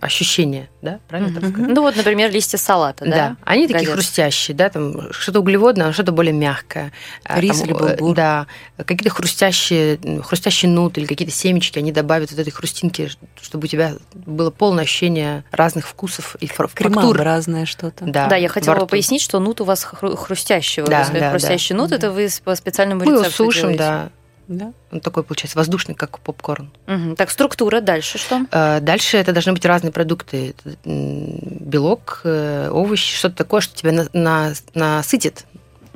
[0.02, 1.00] ощущения, да?
[1.08, 1.54] Правильно так Мгм.
[1.54, 1.76] сказать?
[1.76, 3.12] Ну вот, например, листья салата, да?
[3.12, 3.94] Да, они такие Годятся.
[3.94, 6.92] хрустящие, да, там что-то углеводное, а что-то более мягкое.
[7.24, 8.16] А, Рис там, или э, булгур.
[8.16, 8.48] Да,
[8.78, 13.10] какие-то хрустящие, хрустящие нуты или какие-то семечки, они добавят вот этой хрустинки,
[13.42, 16.88] чтобы у тебя было полное ощущение разных вкусов и фактур.
[16.88, 18.06] Кремообразное что-то.
[18.06, 20.84] Да, Да, я хотела пояснить, что нут у вас хру- хрустящий.
[20.84, 21.82] Да, да, хрустящий да.
[21.82, 23.80] нут, это вы по специальному Мы его рецепту сушим, делаете.
[23.80, 24.10] да.
[24.50, 24.74] Да?
[24.92, 26.72] Он такой получается воздушный, как попкорн.
[26.88, 27.16] Мгм.
[27.16, 28.42] Так, структура дальше что?
[28.52, 30.56] Э, Дальше это должны быть разные продукты.
[30.86, 35.46] М, Белок, э, овощи, что-то такое, что тебя на- на- насытит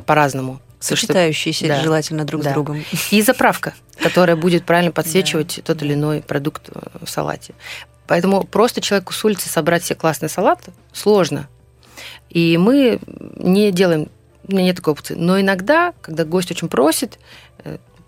[0.06, 0.62] по-разному.
[0.80, 1.82] Сочетающиеся Да.
[1.82, 2.52] желательно друг Да.
[2.52, 2.84] с другом.
[3.10, 7.56] И заправка, которая будет правильно подсвечивать тот или иной продукт э, в салате.
[8.06, 10.60] Поэтому просто человеку с улицы собрать все классный салат
[10.92, 11.48] сложно.
[12.30, 13.00] И мы
[13.38, 14.10] не делаем,
[14.48, 15.16] у меня нет такой опции.
[15.16, 17.18] Но иногда, когда гость очень просит, э,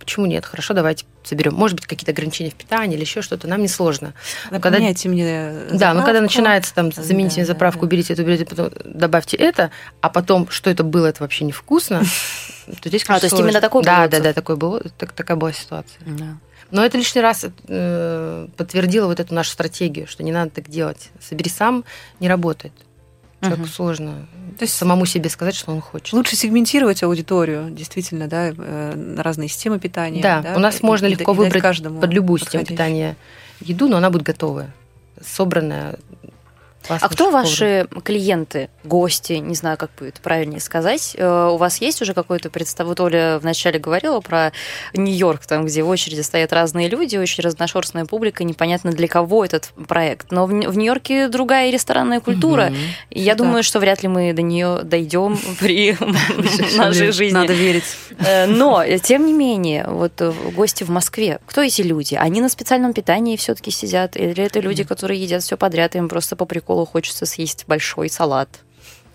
[0.05, 0.45] почему нет?
[0.45, 1.53] Хорошо, давайте соберем.
[1.55, 4.13] Может быть, какие-то ограничения в питании или еще что-то, нам не сложно.
[4.51, 6.05] Но когда- мне Да, но заправку.
[6.05, 7.85] когда начинается там, замените Да, мне да, заправку, да.
[7.87, 12.01] уберите это, уберите, потом добавьте это, а потом, что это было, это вообще невкусно,
[12.81, 15.11] то здесь, А, конечно, то есть именно такой был Да, да, да, такой был, так-
[15.11, 15.99] такая была ситуация.
[16.05, 16.37] Да.
[16.71, 21.09] Но это лишний раз э, подтвердило вот эту нашу стратегию, что не надо так делать.
[21.21, 21.83] Собери сам
[22.19, 22.73] не работает.
[23.41, 23.69] Человеку Мгм.
[23.71, 26.13] сложно То есть самому себе сказать, что он хочет.
[26.13, 30.21] Лучше сегментировать аудиторию, действительно, да, э, на разные системы питания.
[30.21, 33.17] Да, у нас и- можно и- легко и выбрать каждому Под любую систему питания
[33.59, 34.73] еду, но она будет готовая,
[35.21, 35.97] собранная.
[36.89, 37.33] А кто шеф-поваром.
[37.33, 41.15] ваши клиенты, гости, не знаю, как будет правильнее сказать?
[41.17, 42.85] Э, У вас есть уже какое-то представление?
[42.85, 44.51] Вот Оля вначале говорила про
[44.93, 49.71] Нью-Йорк, там, где в очереди стоят разные люди, очень разношерстная публика, непонятно для кого этот
[49.87, 50.31] проект.
[50.31, 52.71] Но в Нью-Йорке другая ресторанная культура.
[53.09, 55.97] И я Всё думаю, что вряд ли мы до нее дойдем при
[56.77, 57.35] нашей жизни.
[57.35, 57.83] Надо верить.
[58.19, 60.21] Э, Но, э, тем не менее, вот
[60.55, 62.15] гости в Москве, кто эти люди?
[62.15, 64.15] Они на специальном питании все-таки сидят?
[64.15, 68.49] Или это люди, которые едят все подряд, им просто по приколу хочется съесть большой салат?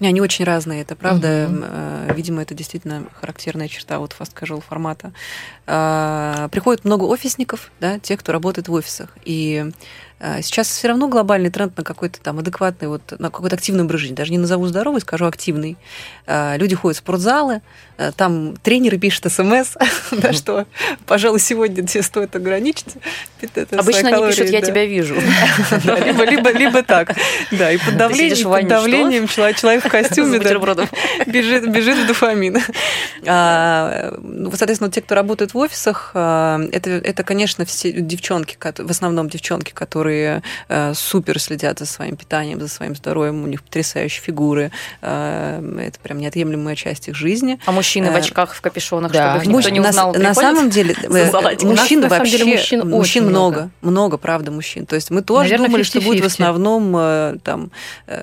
[0.00, 1.46] Не, они очень разные, это правда.
[1.50, 5.12] Э, Видимо, это действительно характерная черта вот casual формата.
[5.70, 9.10] Э, Приходит много офисников, да, тех, кто работает в офисах.
[9.24, 9.70] И
[10.22, 14.02] А, сейчас все равно глобальный тренд на какой-то там адекватный, вот, на какой-то активный образ
[14.02, 14.14] жизни.
[14.14, 15.78] Даже не назову здоровый, скажу активный.
[16.26, 17.62] А, люди ходят в спортзалы,
[17.96, 19.78] а, там тренеры пишут смс,
[20.10, 20.66] да, что,
[21.06, 22.96] пожалуй, сегодня тебе стоит ограничить.
[23.70, 25.14] Обычно они пишут, я тебя вижу.
[26.58, 27.16] Либо, так.
[27.50, 27.96] Да, и под
[28.68, 30.38] давлением, человек в костюме
[31.26, 32.58] бежит, бежит в дофамин.
[33.22, 39.72] Ну, соответственно, те, кто работает в офисах, это, это, конечно, все девчонки, в основном девчонки,
[39.72, 44.70] которые э, супер следят за своим питанием, за своим здоровьем, у них потрясающие фигуры,
[45.00, 47.58] э, это прям неотъемлемая часть их жизни.
[47.66, 49.30] А мужчины в э, очках, в капюшонах, да.
[49.30, 50.94] чтобы их никто не узнал, На, на самом деле,
[51.62, 54.86] мужчин вообще, деле, мужчин, мужчин много, много, правда, мужчин.
[54.86, 55.86] То есть мы тоже Наверное, думали, 50-50.
[55.86, 57.70] что будет в основном там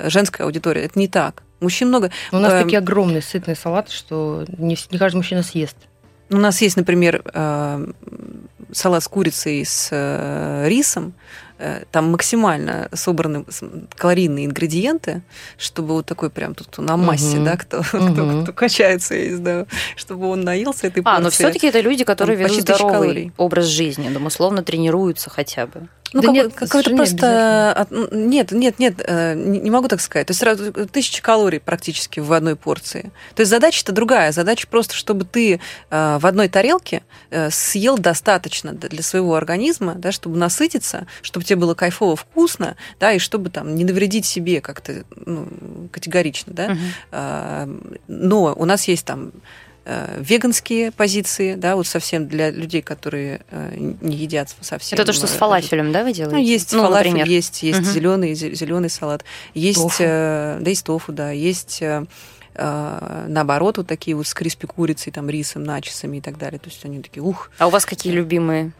[0.06, 0.84] женская аудитория.
[0.84, 1.44] Это не так.
[1.60, 2.12] Мужчин много.
[2.32, 5.76] У нас такие огромные сытные салаты, что не, не каждый мужчина съест.
[6.30, 7.24] У нас есть, например,
[8.72, 9.90] салат с курицей с
[10.68, 11.14] рисом.
[11.60, 13.44] Э, там максимально собраны
[13.96, 15.24] калорийные ингредиенты,
[15.58, 17.46] чтобы вот такой прям тут на массе, угу.
[17.46, 17.86] да, кто, угу.
[18.14, 21.20] кто, кто качается, я не знаю, чтобы он наелся этой порции.
[21.20, 23.32] А, но все-таки это люди, которые ведут здоровый калорий.
[23.38, 25.88] образ жизни, там, условно тренируются хотя бы.
[26.14, 27.88] Ну, да как, нет, какой-то просто...
[28.12, 30.28] Нет, нет, нет, э, не могу так сказать.
[30.28, 33.12] То есть сразу тысяча калорий практически в одной порции.
[33.36, 34.32] То есть задача-то другая.
[34.32, 37.04] Задача просто, чтобы ты э, в одной тарелке
[37.50, 43.20] съел достаточно для своего организма, да, чтобы насытиться, чтобы тебе было кайфово вкусно, да, и
[43.20, 45.48] чтобы там не навредить себе как-то ну,
[45.92, 46.78] категорично, да.
[47.12, 47.80] Угу.
[48.08, 49.32] Но у нас есть там
[49.90, 54.98] Э, веганские позиции, да, вот совсем для людей, которые э, не едят совсем.
[54.98, 56.36] Это то, что с э, фалафелем, да, вы делаете?
[56.36, 57.30] Ну, есть ну, фалафель, например.
[57.30, 57.88] есть, есть угу.
[57.88, 60.04] зеленый, зеленый салат, есть, тофу.
[60.04, 61.82] да, есть тофу, да, есть
[62.60, 66.58] наоборот, вот такие вот с криспи курицей, там, рисом, начесами и так далее.
[66.60, 67.52] То есть они такие, ух.
[67.60, 68.74] А у вас какие любимые?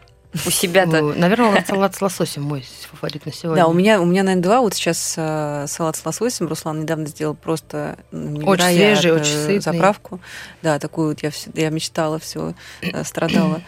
[0.46, 1.00] У себя-то.
[1.02, 3.62] Наверное, салат с лососем мой фаворит на сегодня.
[3.62, 4.60] Да, у меня, у меня, наверное, два.
[4.60, 6.48] Вот сейчас э, салат с лососем.
[6.48, 9.60] Руслан недавно сделал просто очень свежий, очень сытный.
[9.60, 10.20] заправку.
[10.62, 13.62] Да, такую вот я, я мечтала, все э, страдала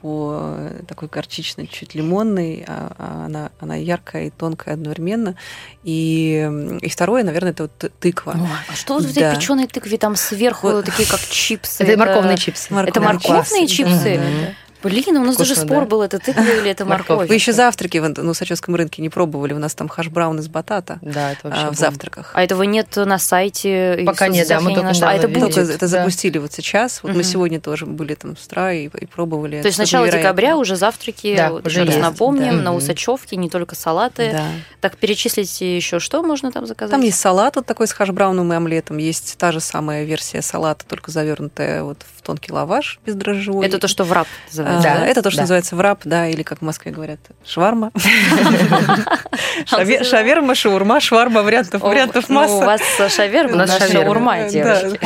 [0.00, 5.36] по такой горчичной, чуть лимонной, а, а она, она яркая и тонкая одновременно.
[5.84, 8.32] И, и второе, наверное, это вот тыква.
[8.32, 9.36] О, а что вот в этой да.
[9.36, 10.84] печеной тыкве там сверху вот.
[10.84, 11.84] такие как чипсы?
[11.84, 12.74] Это, это морковные чипсы.
[12.74, 14.14] Это морковные чипсы?
[14.14, 14.54] Mm-hmm.
[14.82, 15.86] Блин, у нас Вкусно, даже спор да?
[15.86, 17.28] был, это тыква или это морковь.
[17.28, 21.32] Вы еще завтраки в Нусачевском рынке не пробовали, у нас там хаш-браун из батата да,
[21.32, 22.30] это а, в завтраках.
[22.34, 24.02] А этого нет на сайте?
[24.06, 25.56] Пока нет, да, мы только А это будет?
[25.56, 25.86] Это да.
[25.86, 27.18] запустили вот сейчас, вот угу.
[27.18, 29.60] мы сегодня тоже были там с утра и, и пробовали.
[29.60, 32.62] То есть с начала декабря уже завтраки, да, вот, уже раз напомним, да.
[32.62, 34.30] на Усачевке, не только салаты.
[34.32, 34.46] Да.
[34.80, 36.92] Так, перечислить еще что можно там заказать?
[36.92, 40.84] Там есть салат вот такой с хаш-брауном и омлетом, есть та же самая версия салата,
[40.86, 43.66] только завернутая вот в тонкий лаваш бездрожжевой.
[43.66, 45.06] Это то, что в раб называется, да?
[45.06, 47.90] Это то, что называется врап, да, или как в Москве говорят, шварма.
[49.64, 52.56] Шаверма, шаурма, шварма, вариантов вариантов ну, масса.
[52.56, 54.98] У вас шаверма, у нас шаурма, девочки.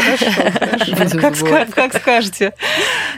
[1.74, 2.54] Как скажете.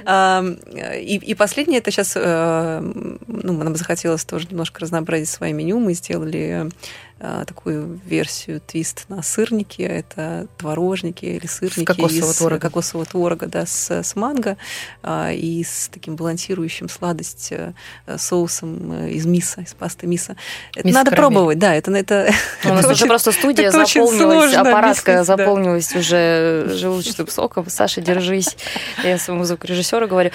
[0.07, 2.81] И последнее, это сейчас, э,
[3.27, 5.79] ну, нам захотелось тоже немножко разнообразить свое меню.
[5.79, 6.69] Мы сделали а,
[7.19, 9.83] такую версию твист на сырники.
[9.83, 12.61] Это творожники или сырники с кокосового из творога.
[12.61, 14.57] кокосового творога да, с, с манго
[15.03, 17.73] а, и с таким балансирующим сладость э,
[18.17, 20.37] соусом э, из миса, из пасты миса.
[20.75, 21.33] Это мисс надо карамель.
[21.33, 21.75] пробовать, да.
[21.75, 22.33] Это, это,
[22.65, 27.69] У нас уже просто студия заполнилась, аппаратка заполнилась уже желудочным соком.
[27.69, 28.57] Саша, держись.
[29.03, 30.31] Я своему звукорежиссеру говорю.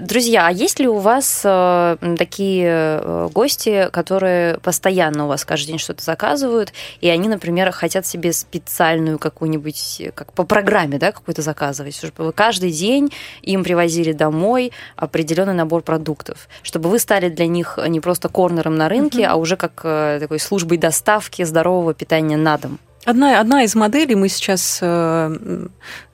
[0.00, 5.78] Друзья, а есть ли у вас э, такие гости, которые постоянно у вас каждый день
[5.78, 11.96] что-то заказывают, и они, например, хотят себе специальную какую-нибудь, как по программе, да, какую-то заказывать,
[11.96, 18.00] чтобы каждый день им привозили домой определенный набор продуктов, чтобы вы стали для них не
[18.00, 19.26] просто корнером на рынке, mm-hmm.
[19.26, 22.78] а уже как э, такой службой доставки здорового питания на дом.
[23.04, 24.86] Одна, одна из моделей мы сейчас э,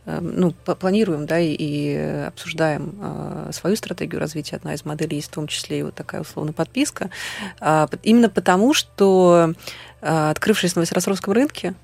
[0.06, 4.56] э, ну, планируем да, и, обсуждаем свою стратегию развития.
[4.56, 7.10] Одна из моделей есть в том числе и вот такая условная подписка.
[7.60, 9.52] А, именно потому, что
[10.00, 11.74] открывшись на Василосровском рынке,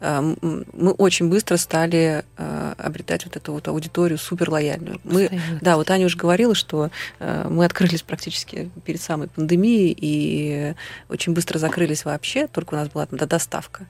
[0.00, 0.34] э,
[0.72, 5.00] мы очень быстро стали э, обретать вот эту вот аудиторию супер лояльную.
[5.04, 10.74] Мы, да, вот Аня уже говорила, что мы открылись практически перед самой пандемией и
[11.08, 13.86] очень быстро закрылись вообще, только у нас была там доставка.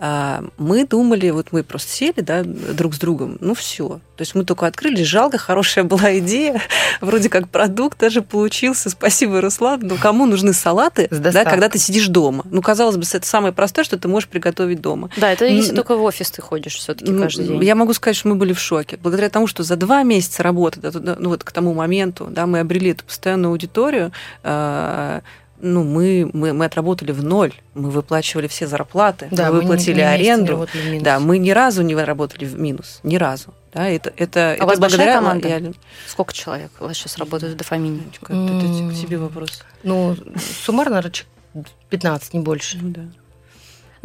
[0.00, 4.00] А, мы думали, вот мы просто сели, да, друг с другом, ну все.
[4.16, 6.62] То есть мы только открыли, жалко, хорошая была идея,
[7.00, 12.06] вроде как продукт даже получился, спасибо, Руслан, но кому нужны салаты, да, когда ты сидишь
[12.06, 12.44] дома?
[12.50, 15.10] Ну, казалось бы, это самое простое, что ты можешь приготовить дома.
[15.16, 17.64] Да, это если только в офис ты ходишь все таки каждый день.
[17.64, 18.98] Я могу сказать, что мы были в шоке.
[19.02, 20.80] Благодаря тому, что за два месяца работы,
[21.18, 24.12] ну вот к тому моменту, да, мы обрели эту постоянную аудиторию,
[24.44, 25.22] а,
[25.60, 29.92] ну, мы, мы, мы отработали в ноль, мы выплачивали все зарплаты, Да, мы не- выплатили
[29.94, 30.68] мы не аренду.
[30.74, 31.02] минус.
[31.02, 33.54] Да, мы ни разу не работали в минус, ни разу.
[33.72, 35.48] Да, это, это, это А вас большая благодаря команда?
[35.48, 38.02] лояльным- Сколько человек у вас сейчас работает в дофамине?
[38.22, 38.90] Это, это М.
[38.90, 39.62] к тебе вопрос.
[39.82, 40.16] Ну,
[40.64, 42.78] суммарно, наверное, человек 15, не больше.
[42.80, 43.02] Ну, да.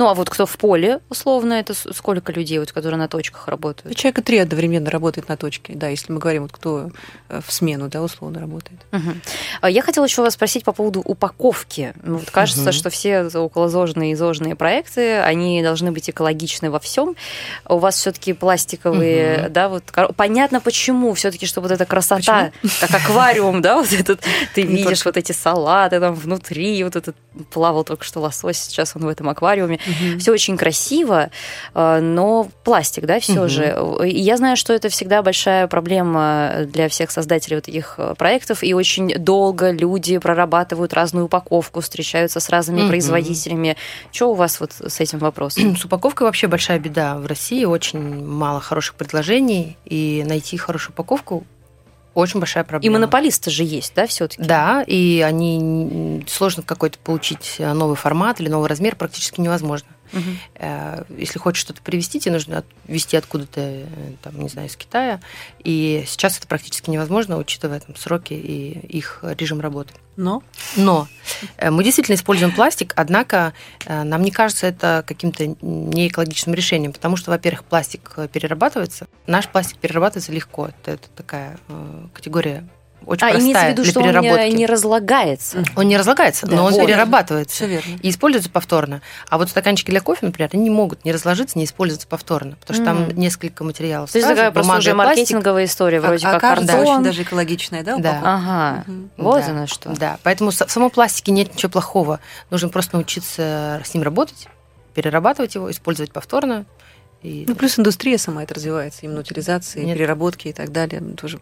[0.03, 3.95] Ну, а вот кто в поле, условно, это сколько людей, вот, которые на точках работают?
[3.95, 6.91] Человека три одновременно работает на точке, да, если мы говорим, вот кто
[7.29, 8.81] э, в смену, да, условно работает.
[9.61, 11.93] А Я хотела еще вас спросить по поводу упаковки.
[12.03, 12.71] Ну, Вот кажется, Мгм.
[12.73, 17.15] что все околозожные и зожные проекты, они должны быть экологичны во всем.
[17.69, 19.53] У вас все-таки пластиковые, Мгм.
[19.53, 19.83] да, вот
[20.17, 22.51] понятно почему, все-таки, что вот эта красота,
[22.81, 24.19] как аквариум, да, вот этот,
[24.53, 27.15] ты видишь вот эти салаты там внутри, вот этот
[27.51, 29.79] плавал только что лосось, сейчас он в этом аквариуме.
[30.19, 31.29] Все очень красиво,
[31.73, 33.49] э, но пластик, да, все Мгм.
[33.49, 33.77] же.
[34.05, 38.63] И я знаю, что это всегда большая проблема для всех создателей вот таких э, проектов,
[38.63, 42.89] и очень долго люди прорабатывают разную упаковку, встречаются с разными Мгм.
[42.89, 43.75] производителями.
[44.11, 45.75] Что у вас вот с этим вопросом?
[45.77, 47.17] С упаковкой вообще большая беда.
[47.17, 51.43] В России очень мало хороших предложений, и найти хорошую упаковку
[52.13, 52.93] очень большая И проблема.
[52.93, 54.43] монополисты же есть, да, все-таки?
[54.43, 59.87] Да, и они сложно какой-то получить э, новый формат или новый размер практически невозможно.
[60.55, 63.85] Э, Если хочешь что-то привезти, тебе нужно везти откуда-то, э,
[64.21, 65.19] там, не знаю, из Китая.
[65.63, 69.93] И сейчас это практически невозможно, учитывая там, сроки и их режим работы.
[70.15, 70.43] Но
[70.75, 71.07] Но
[71.57, 73.53] э, мы действительно используем пластик, однако
[73.87, 79.07] нам не кажется это каким-то неэкологичным решением, потому что, во-первых, пластик перерабатывается.
[79.27, 80.67] Наш пластик перерабатывается легко.
[80.67, 81.57] Это, это такая
[82.13, 82.67] категория
[83.05, 84.43] очень А, простая имеется в виду, для что он переработки.
[84.49, 85.63] не, не разлагается.
[85.75, 86.85] Он не разлагается, Да, но он вот.
[86.85, 87.55] перерабатывается.
[87.55, 87.97] все верно.
[88.01, 89.01] И используется повторно.
[89.29, 92.75] А вот стаканчики для кофе, например, они не могут не разложиться, не использоваться повторно, потому
[92.75, 93.19] что там Мгм.
[93.19, 94.11] несколько материалов.
[94.11, 96.93] То есть такая просто бумага уже маркетинговая история, вроде а, как кажется картон.
[96.95, 97.97] очень даже экологичная, да?
[97.97, 98.21] Да.
[98.23, 99.09] Ага, Мгм.
[99.17, 99.51] вот Да.
[99.51, 99.89] оно что.
[99.89, 102.19] Да, поэтому в самом пластике нет ничего плохого.
[102.49, 104.47] Нужно просто научиться с ним работать,
[104.93, 106.65] перерабатывать его, использовать повторно.
[107.23, 109.97] И Ну, плюс индустрия сама это развивается, именно утилизации, Нет.
[109.97, 111.01] переработки и так далее.
[111.15, 111.39] Тоже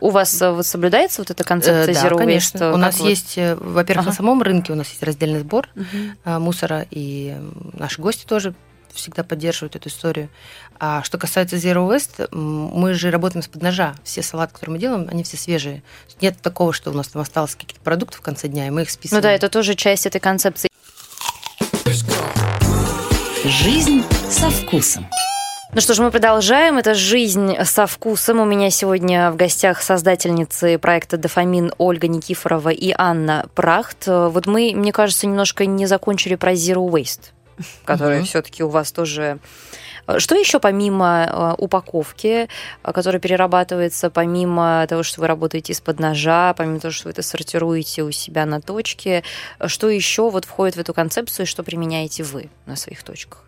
[0.00, 2.58] У вас э, вот соблюдается вот эта Э, концепция да, Zero конечно.
[2.58, 2.68] Waste?
[2.68, 3.08] У Как нас вот?
[3.08, 4.10] есть, э, во-первых, Ага.
[4.10, 5.68] на самом рынке у нас есть раздельный сбор
[6.24, 7.36] э, мусора, и
[7.74, 8.54] наши гости тоже
[8.92, 10.28] всегда поддерживают эту историю.
[10.80, 13.94] А что касается Zero Waste, мы же работаем из-под ножа.
[14.02, 15.82] Все салаты, которые мы делаем, они все свежие.
[16.20, 18.88] Нет такого, что у нас там осталось какие-то продукты в конце дня, и мы их
[18.88, 19.22] Ну списываем.
[19.22, 20.67] да, это тоже часть этой концепции.
[23.48, 25.06] Жизнь со вкусом.
[25.72, 26.76] Ну что ж, мы продолжаем.
[26.76, 28.40] Это «Жизнь со вкусом».
[28.40, 34.06] У меня сегодня в гостях создательницы проекта «Дофамин» Ольга Никифорова и Анна Прахт.
[34.06, 37.30] Вот мы, мне кажется, немножко не закончили про Zero Waste,
[37.86, 38.26] который Мгм.
[38.26, 39.38] все-таки у вас тоже...
[40.16, 42.48] Что еще помимо э, упаковки,
[42.82, 47.22] э, которая перерабатывается, помимо того, что вы работаете из-под ножа, помимо того, что вы это
[47.22, 49.22] сортируете у себя на точке,
[49.58, 53.44] э, что еще вот входит в эту концепцию и что применяете вы на своих точках?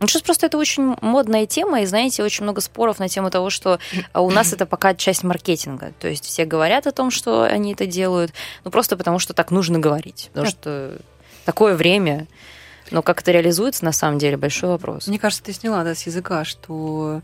[0.00, 3.48] Ну, сейчас просто это очень модная тема, и, знаете, очень много споров на тему того,
[3.48, 3.78] что
[4.12, 5.92] а, у нас это пока часть маркетинга.
[6.00, 8.32] То есть все говорят о том, что они это делают,
[8.64, 10.28] ну, просто потому что так нужно говорить.
[10.32, 10.98] Потому что
[11.46, 12.26] такое время,
[12.90, 15.06] но как это реализуется, на самом деле, большой вопрос.
[15.06, 17.22] Мне кажется, ты сняла да, с языка, что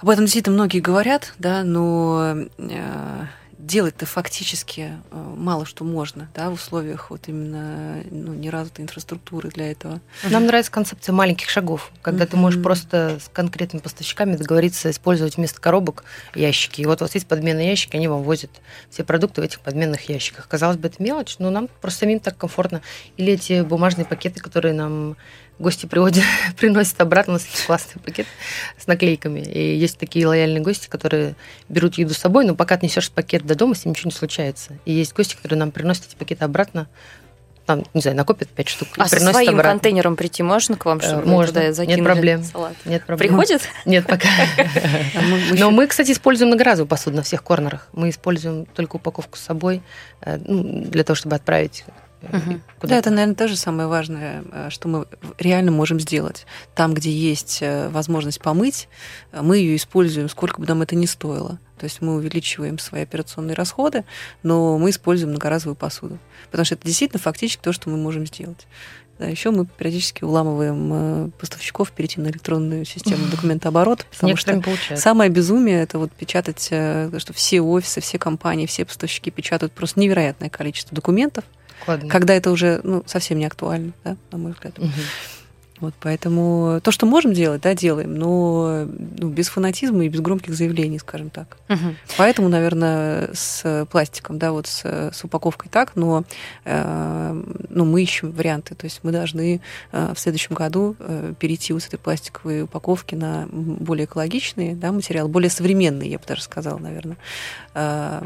[0.00, 3.26] об этом действительно многие говорят, да, но э,
[3.58, 9.70] делать-то фактически э, мало что можно, да, в условиях вот именно ну, неразвитой инфраструктуры для
[9.70, 10.00] этого.
[10.22, 15.60] Нам нравится концепция маленьких шагов, когда ты можешь просто с конкретными поставщиками договориться использовать вместо
[15.60, 16.04] коробок
[16.34, 16.80] ящики.
[16.80, 18.50] И вот у вас есть подменные ящики, они вам возят
[18.90, 20.46] все продукты в этих подменных ящиках.
[20.46, 22.80] Казалось бы, это мелочь, но нам просто самим так комфортно.
[23.16, 25.16] Или эти бумажные пакеты, которые нам
[25.58, 26.24] гости приводят,
[26.56, 28.26] приносят обратно, у нас есть классный пакет
[28.76, 29.40] с наклейками.
[29.40, 31.34] И есть такие лояльные гости, которые
[31.68, 34.78] берут еду с собой, но пока отнесешь пакет до дома, с ним ничего не случается.
[34.84, 36.88] И есть гости, которые нам приносят эти пакеты обратно,
[37.66, 39.72] там, не знаю, накопят 5 штук А со своим обратно.
[39.72, 42.42] контейнером прийти можно к вам, Э, чтобы можно, туда нет закинули проблем.
[42.44, 42.74] салат?
[42.86, 43.28] Нет проблем.
[43.28, 43.68] Приходит?
[43.84, 44.26] Нет, пока.
[45.14, 47.88] А Но мы, кстати, используем многоразовую посуду на всех корнерах.
[47.92, 49.82] Мы используем только упаковку с собой
[50.22, 51.84] э, ну, для того, чтобы отправить
[52.20, 52.62] куда-то.
[52.82, 55.06] Да, это, наверное, тоже самое важное, э, что мы
[55.38, 56.46] реально можем сделать.
[56.74, 58.88] Там, где есть э, возможность помыть,
[59.32, 61.58] э, мы ее используем, сколько бы нам это ни стоило.
[61.78, 64.04] То есть мы увеличиваем свои операционные расходы,
[64.42, 66.18] но мы используем многоразовую посуду.
[66.50, 68.66] Потому что это действительно фактически то, что мы можем сделать.
[69.20, 74.96] Да, еще мы периодически уламываем поставщиков перейти на электронную систему документооборота, потому что получается.
[74.96, 80.50] Самое безумие это вот печатать, что все офисы, все компании, все поставщики печатают просто невероятное
[80.50, 81.44] количество документов,
[81.82, 82.08] Складно.
[82.08, 84.78] когда это уже ну, совсем не актуально, да, на мой взгляд.
[84.78, 84.90] Мгм.
[85.80, 90.54] Вот, поэтому то, что можем делать, да, делаем, но ну, без фанатизма и без громких
[90.54, 91.56] заявлений, скажем так.
[91.68, 91.94] Угу.
[92.16, 96.24] Поэтому, наверное, с пластиком, да, вот с, с упаковкой так, но
[96.64, 98.74] э, ну, мы ищем варианты.
[98.74, 99.60] То есть мы должны
[99.92, 104.90] э, в следующем году э, перейти вот с этой пластиковой упаковки на более экологичные да,
[104.90, 107.18] материалы, более современные, я бы даже сказала, наверное.
[107.74, 108.22] Э,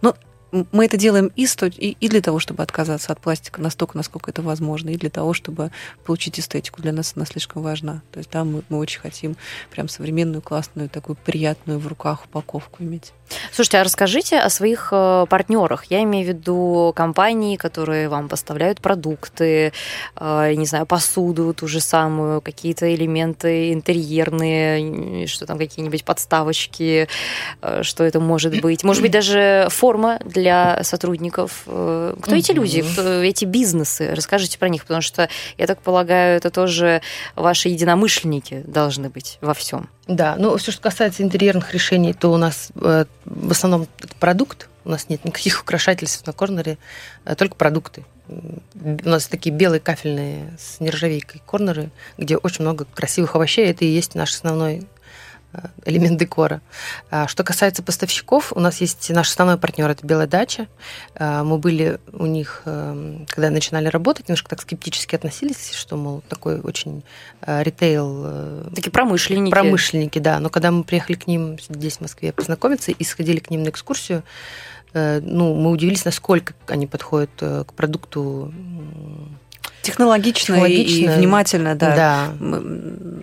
[0.00, 0.16] но
[0.52, 1.66] мы это делаем и, сто...
[1.66, 5.70] и, для того, чтобы отказаться от пластика настолько, насколько это возможно, и для того, чтобы
[6.04, 6.82] получить эстетику.
[6.82, 8.02] Для нас она слишком важна.
[8.12, 9.36] То есть, да, мы, мы очень хотим
[9.70, 13.12] прям современную, классную, такую приятную в руках упаковку иметь.
[13.52, 15.84] Слушайте, а расскажите о своих э, партнерах.
[15.84, 19.72] Я имею в виду компании, которые вам поставляют продукты,
[20.16, 27.08] э, не знаю, посуду ту же самую, какие-то элементы интерьерные, что там какие-нибудь подставочки,
[27.62, 28.82] э, что это может быть.
[28.82, 30.39] Может быть, даже форма для
[30.82, 31.62] сотрудников.
[31.64, 34.14] Кто эти люди, кто эти бизнесы?
[34.14, 35.28] Расскажите про них, потому что,
[35.58, 37.02] я так полагаю, это тоже
[37.36, 39.88] ваши единомышленники должны быть во всем.
[40.06, 43.86] Да, ну все, что касается интерьерных решений, то у нас э, в основном
[44.18, 44.68] продукт.
[44.84, 46.78] У нас нет никаких украшательств на корнере,
[47.24, 48.04] э, только продукты.
[48.28, 53.66] У нас такие белые кафельные с нержавейкой корнеры, где очень много красивых овощей.
[53.66, 54.99] Это и есть наш основной Э,
[55.84, 56.60] элемент декора.
[57.10, 60.68] А, что касается поставщиков, у нас есть наш основной партнер, это Белая дача.
[61.14, 66.22] А, мы были у них, эм, когда начинали работать, немножко так скептически относились, что, мол,
[66.28, 67.02] такой очень
[67.42, 68.22] э, ритейл...
[68.24, 69.50] Э, Такие промышленники.
[69.50, 70.38] Промышленники, да.
[70.38, 73.70] Но когда мы приехали к ним здесь, в Москве, познакомиться и сходили к ним на
[73.70, 74.22] экскурсию,
[74.92, 78.52] ну, мы удивились, насколько они подходят к продукту
[79.82, 81.96] Технологично, Технологично и внимательно, да.
[81.96, 82.62] да.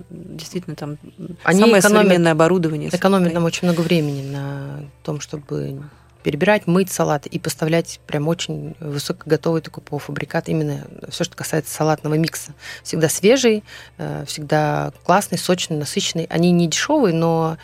[0.10, 0.98] Действительно, там
[1.44, 2.90] Они самое экономят, современное оборудование.
[2.90, 5.82] Экономят нам очень много времени на том, чтобы
[6.24, 12.16] перебирать, мыть салат и поставлять прям очень высокоготовый такой полуфабрикат, именно все, что касается салатного
[12.16, 12.52] микса.
[12.84, 13.64] Всегда свежий,
[13.98, 16.26] э, всегда классный, сочный, насыщенный.
[16.30, 17.58] Они не дешевые, но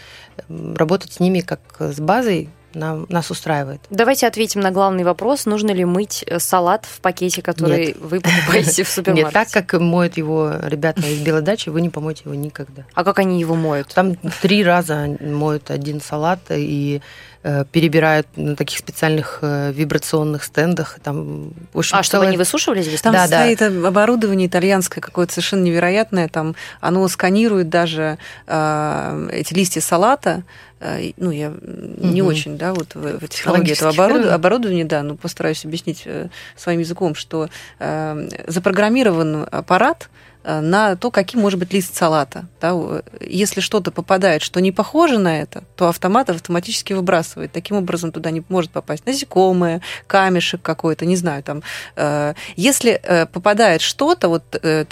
[0.48, 3.82] работать с ними как с базой нам, нас устраивает.
[3.90, 5.46] Давайте ответим на главный вопрос.
[5.46, 7.98] Нужно ли мыть э, салат в пакете, который Нет.
[8.00, 9.26] вы покупаете в супермаркете?
[9.26, 12.84] Нет, так как моют его ребята из Белой дачи, вы не помоете его никогда.
[12.94, 13.94] А как они его моют?
[13.94, 17.02] Там три раза моют один салат, и
[17.46, 20.98] Э, перебирают на таких специальных э, вибрационных стендах.
[21.04, 23.02] Там, в общем, а, чтобы они высушивались здесь?
[23.02, 23.66] Там да, стоит да.
[23.86, 26.30] оборудование итальянское какое-то совершенно невероятное.
[26.30, 28.18] Там оно сканирует даже
[28.48, 30.44] э, эти листья салата.
[30.84, 32.08] Э, ну, я угу.
[32.08, 34.26] не очень, да, вот в, в технологии этого оборуд...
[34.26, 36.28] оборудования, да, но постараюсь объяснить э,
[36.58, 40.10] своим языком, что э, запрограммирован аппарат,
[40.44, 42.46] на то, каким может быть лист салата.
[42.62, 42.74] Да?
[43.22, 47.52] Если что-то попадает, что не похоже на это, то автомат автоматически выбрасывает.
[47.52, 51.44] Таким образом туда не может попасть насекомое, камешек какой-то, не знаю.
[51.44, 51.64] Там.
[51.96, 54.44] Э, если э, попадает что-то вот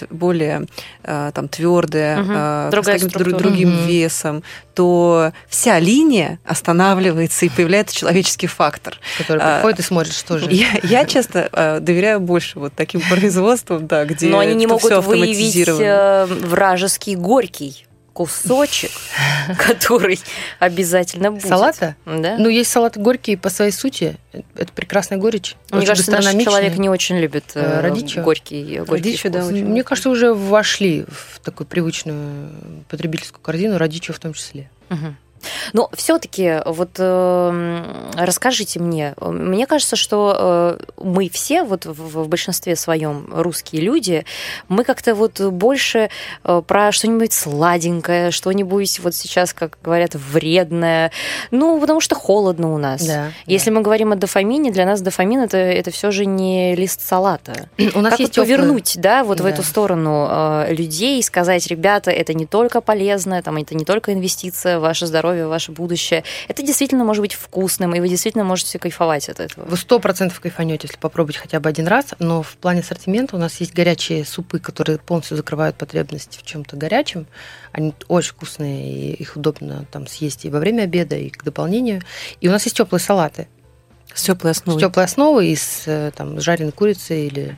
[0.09, 0.65] более
[1.03, 2.83] там, твердое, угу.
[2.83, 3.87] с каким-то другим угу.
[3.87, 4.43] весом,
[4.73, 8.97] то вся линия останавливается и появляется человеческий фактор.
[9.17, 10.51] Который а, приходит и смотрит, что же.
[10.51, 15.40] Я, я часто доверяю больше вот таким производствам, да, где Но они не могут выявить
[15.41, 18.91] выявить э, вражеский горький кусочек,
[19.57, 20.19] который
[20.59, 21.47] обязательно будет.
[21.47, 21.95] Салата?
[22.05, 22.35] Да.
[22.37, 24.17] Ну, есть салаты горькие по своей сути.
[24.55, 25.55] Это прекрасная горечь.
[25.71, 28.21] Мне кажется, наш человек не очень любит э, радичо.
[28.21, 32.51] горький, горький радичо, да, очень Мне кажется, уже вошли в такую привычную
[32.89, 34.69] потребительскую корзину, радичо в том числе.
[34.89, 35.15] Угу.
[35.73, 37.83] Но все-таки вот э,
[38.17, 44.25] расскажите мне, мне кажется, что э, мы все вот в, в большинстве своем русские люди,
[44.67, 46.09] мы как-то вот больше
[46.43, 51.11] э, про что-нибудь сладенькое, что-нибудь вот сейчас, как говорят, вредное,
[51.51, 53.05] ну потому что холодно у нас.
[53.05, 53.77] Да, Если да.
[53.77, 57.69] мы говорим о дофамине, для нас дофамин это это все же не лист салата.
[57.95, 59.43] У нас как есть вот повернуть, да, вот да.
[59.43, 63.85] в эту сторону э, людей и сказать, ребята, это не только полезно, там это не
[63.85, 66.23] только инвестиция в ваше здоровье здоровье, ваше будущее.
[66.47, 69.65] Это действительно может быть вкусным, и вы действительно можете кайфовать от этого.
[69.65, 73.39] Вы сто процентов кайфанете, если попробовать хотя бы один раз, но в плане ассортимента у
[73.39, 77.27] нас есть горячие супы, которые полностью закрывают потребность в чем-то горячем.
[77.71, 82.01] Они очень вкусные, и их удобно там съесть и во время обеда, и к дополнению.
[82.41, 83.47] И у нас есть теплые салаты.
[84.13, 84.79] С теплой основой.
[84.79, 87.55] С теплой основой и с э, там, жареной курицей или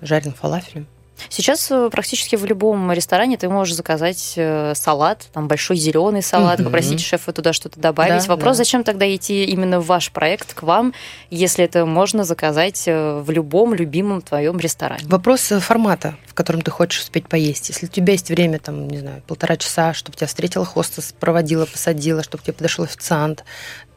[0.00, 0.86] жареным фалафелем.
[1.28, 6.60] Сейчас э, практически в любом ресторане ты можешь заказать э, салат, там большой зеленый салат,
[6.60, 6.64] mm-hmm.
[6.64, 8.26] попросить шефа туда что-то добавить.
[8.26, 8.64] Да, Вопрос, да.
[8.64, 10.94] зачем тогда идти именно в ваш проект к вам,
[11.30, 15.04] если это можно заказать э, в любом любимом твоем ресторане?
[15.04, 17.68] Вопрос формата, в котором ты хочешь успеть поесть.
[17.68, 21.66] Если у тебя есть время, там, не знаю, полтора часа, чтобы тебя встретила хостес, проводила,
[21.66, 23.44] посадила, чтобы тебе подошел официант,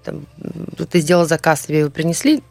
[0.03, 0.25] там,
[0.89, 2.43] ты сделал заказ, тебе его принесли,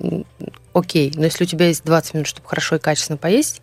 [0.72, 1.12] окей.
[1.14, 3.62] Но если у тебя есть 20 минут, чтобы хорошо и качественно поесть,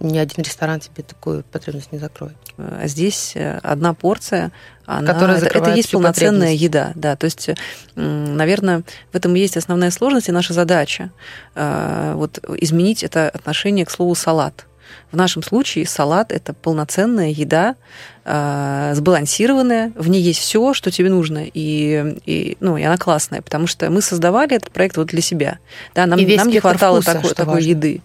[0.00, 2.36] ни один ресторан тебе такую потребность не закроет.
[2.58, 4.52] А здесь э, одна порция,
[4.84, 7.16] она, Которая это, это есть полноценная еда, да.
[7.16, 7.50] То есть,
[7.94, 8.82] наверное,
[9.12, 11.10] в этом и есть основная сложность и наша задача.
[11.54, 14.66] Э, вот изменить это отношение к слову салат.
[15.10, 17.76] В нашем случае салат это полноценная еда,
[18.24, 23.42] э, сбалансированная, в ней есть все, что тебе нужно, и, и, ну, и она классная,
[23.42, 25.58] потому что мы создавали этот проект вот для себя.
[25.94, 28.02] Да, нам, нам не хватало вкуса, такой, такой еды.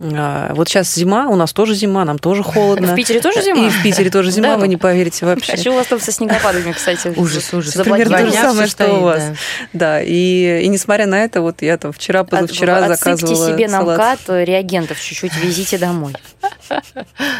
[0.00, 2.92] А, вот сейчас зима, у нас тоже зима, нам тоже холодно.
[2.92, 3.66] В Питере тоже зима?
[3.66, 5.52] И в Питере тоже зима, вы не поверите вообще.
[5.52, 7.08] Хочу у вас там со снегопадами, кстати.
[7.16, 7.74] Ужас, ужас.
[7.74, 9.22] Примерно то же самое, что у вас.
[9.72, 14.20] Да, и, и несмотря на это, вот я там вчера, позавчера заказывала себе на МКАД
[14.28, 16.14] реагентов чуть-чуть, везите домой.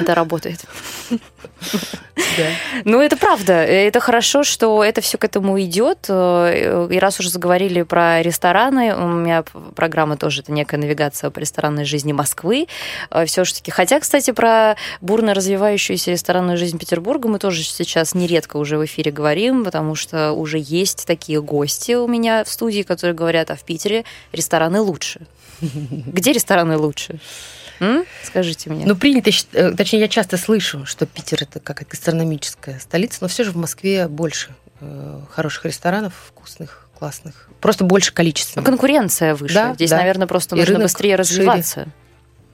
[0.01, 0.61] Это работает.
[2.85, 3.53] Ну, это правда.
[3.53, 6.09] Это хорошо, что это все к этому идет.
[6.09, 11.85] И раз уже заговорили про рестораны, у меня программа тоже это некая навигация по ресторанной
[11.85, 12.67] жизни Москвы.
[13.11, 13.71] Э, Все-таки.
[13.71, 19.11] Хотя, кстати, про бурно развивающуюся ресторанную жизнь Петербурга мы тоже сейчас нередко уже в эфире
[19.11, 23.63] говорим, потому что уже есть такие гости у меня в студии, которые говорят, а в
[23.63, 25.21] Питере рестораны лучше.
[25.61, 27.19] Где рестораны лучше?
[27.81, 28.05] М?
[28.23, 28.87] Скажите мне.
[28.87, 33.45] Ну, принято, э, точнее, я часто слышу, что Питер это как гастрономическая столица, но все
[33.45, 34.51] же в Москве больше
[34.81, 37.49] э, хороших ресторанов, вкусных, классных.
[37.61, 38.63] Просто больше количества.
[38.63, 39.55] Конкуренция выше.
[39.55, 39.99] Да, Здесь, да.
[39.99, 41.89] наверное, просто И нужно быстрее развиваться.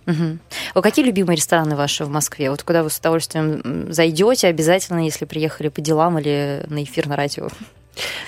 [0.07, 0.39] Угу.
[0.75, 2.51] А какие любимые рестораны ваши в Москве?
[2.51, 7.17] Вот куда вы с удовольствием зайдете обязательно, если приехали по делам или на эфир на
[7.17, 7.49] радио?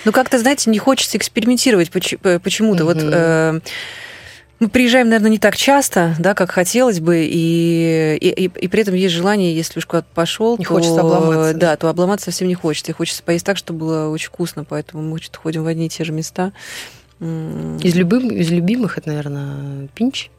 [0.05, 2.85] Ну, как-то, знаете, не хочется экспериментировать почему-то.
[2.85, 2.93] Угу.
[2.93, 3.59] Вот э,
[4.59, 8.95] мы приезжаем, наверное, не так часто, да, как хотелось бы, и, и, и при этом
[8.95, 11.53] есть желание, если уж куда-то пошел, не то, хочется обломаться.
[11.53, 12.91] Да, то обломаться совсем не хочется.
[12.91, 15.89] И хочется поесть так, чтобы было очень вкусно, поэтому мы что-то ходим в одни и
[15.89, 16.53] те же места.
[17.19, 20.29] Из, любым, из любимых это, наверное, пинч.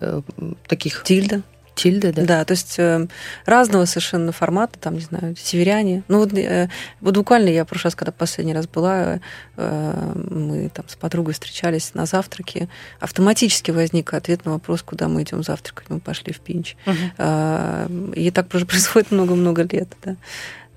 [0.00, 0.22] Э,
[0.66, 1.02] таких.
[1.04, 1.42] Тильда.
[1.76, 2.24] Тильда, да.
[2.24, 3.06] Да, то есть э,
[3.44, 6.02] разного совершенно формата, там, не знаю, северяне.
[6.08, 6.70] Ну, вот, э,
[7.02, 9.20] вот буквально я в прошлый раз, когда последний раз была,
[9.56, 12.68] э, мы там с подругой встречались на завтраке,
[12.98, 15.90] автоматически возник ответ на вопрос, куда мы идем завтракать.
[15.90, 16.76] Мы пошли в Пинч.
[16.86, 16.96] Угу.
[17.18, 20.16] Э, и так происходит много-много лет, да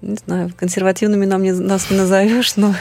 [0.02, 2.74] не знаю, консервативными нам не, нас не назовешь, но,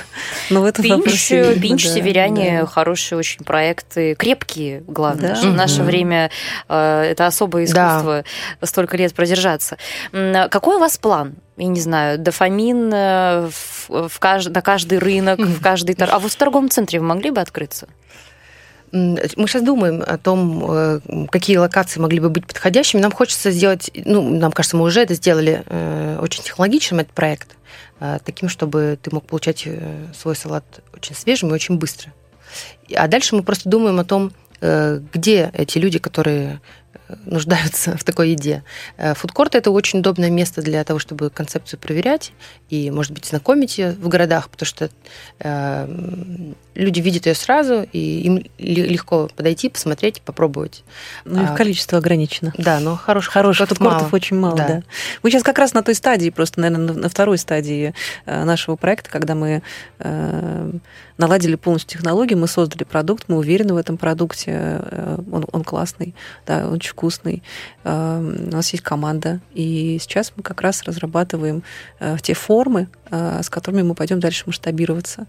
[0.50, 1.54] но в этом Пинч, вопросе...
[1.60, 2.66] Пинч, да, северяне, да.
[2.66, 5.34] хорошие очень проекты, крепкие, главное.
[5.34, 5.50] Да.
[5.50, 5.84] В наше угу.
[5.84, 6.30] время
[6.68, 8.24] э, это особое искусство
[8.60, 8.66] да.
[8.66, 9.78] столько лет продержаться.
[10.12, 11.34] Какой у вас план?
[11.58, 14.50] я не знаю, дофамин э, в, в кажд...
[14.54, 15.96] на каждый рынок, в каждый...
[15.98, 17.88] А вот в торговом центре вы могли бы открыться?
[18.92, 23.00] Мы сейчас думаем о том, э, какие локации могли бы быть подходящими.
[23.00, 27.56] Нам хочется сделать, ну, нам кажется, мы уже это сделали э, очень технологичным, этот проект,
[28.00, 29.66] э, таким, чтобы ты мог получать
[30.18, 30.64] свой салат
[30.94, 32.12] очень свежим и очень быстро.
[32.94, 36.60] А дальше мы просто думаем о том, где эти люди, которые
[37.24, 38.62] нуждаются в такой еде.
[38.96, 42.32] Э, фудкорт– это очень удобное место для того, чтобы концепцию проверять
[42.70, 44.90] и, может быть, знакомить ее в городах, потому что
[45.40, 50.84] э, люди видят ее сразу, и им легко подойти, посмотреть, попробовать.
[51.24, 52.52] Ну, их а, количество ограничено.
[52.56, 54.10] Да, но хороших, хороших фудкортов мало.
[54.12, 54.68] очень мало, да.
[54.68, 54.82] да.
[55.22, 57.94] Мы сейчас как раз на той стадии, просто, наверное, на второй стадии
[58.26, 59.62] э, нашего проекта, когда мы
[59.98, 60.72] э,
[61.18, 66.14] наладили полностью технологию, мы создали продукт, мы уверены в этом продукте, э, он, он классный,
[66.46, 67.42] да, очень вкусный.
[67.84, 71.62] Э, у нас есть команда, и сейчас мы как раз разрабатываем
[72.00, 75.26] э, те формы, с которыми мы пойдем дальше масштабироваться.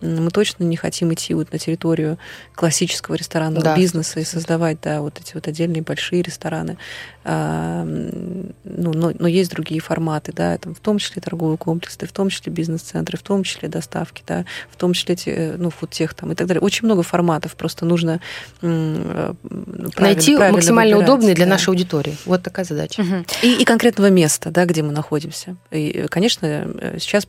[0.00, 2.18] Мы точно не хотим идти вот на территорию
[2.54, 6.76] классического ресторанного да, бизнеса и создавать, да, вот эти вот отдельные большие рестораны.
[7.24, 12.30] Ну, но, но есть другие форматы, да, там, в том числе торговые комплексы, в том
[12.30, 16.32] числе бизнес-центры, в том числе доставки, да, в том числе эти Э, ну, фудтех там
[16.32, 16.60] и так далее.
[16.60, 18.20] Очень много форматов, просто нужно
[18.60, 19.34] э,
[19.98, 21.52] найти правильно максимально удобный для да.
[21.52, 22.16] нашей аудитории.
[22.24, 23.00] Вот такая задача.
[23.00, 23.24] Угу.
[23.42, 25.56] И, и конкретного места, да, где мы находимся.
[25.70, 27.21] И, конечно, э, сейчас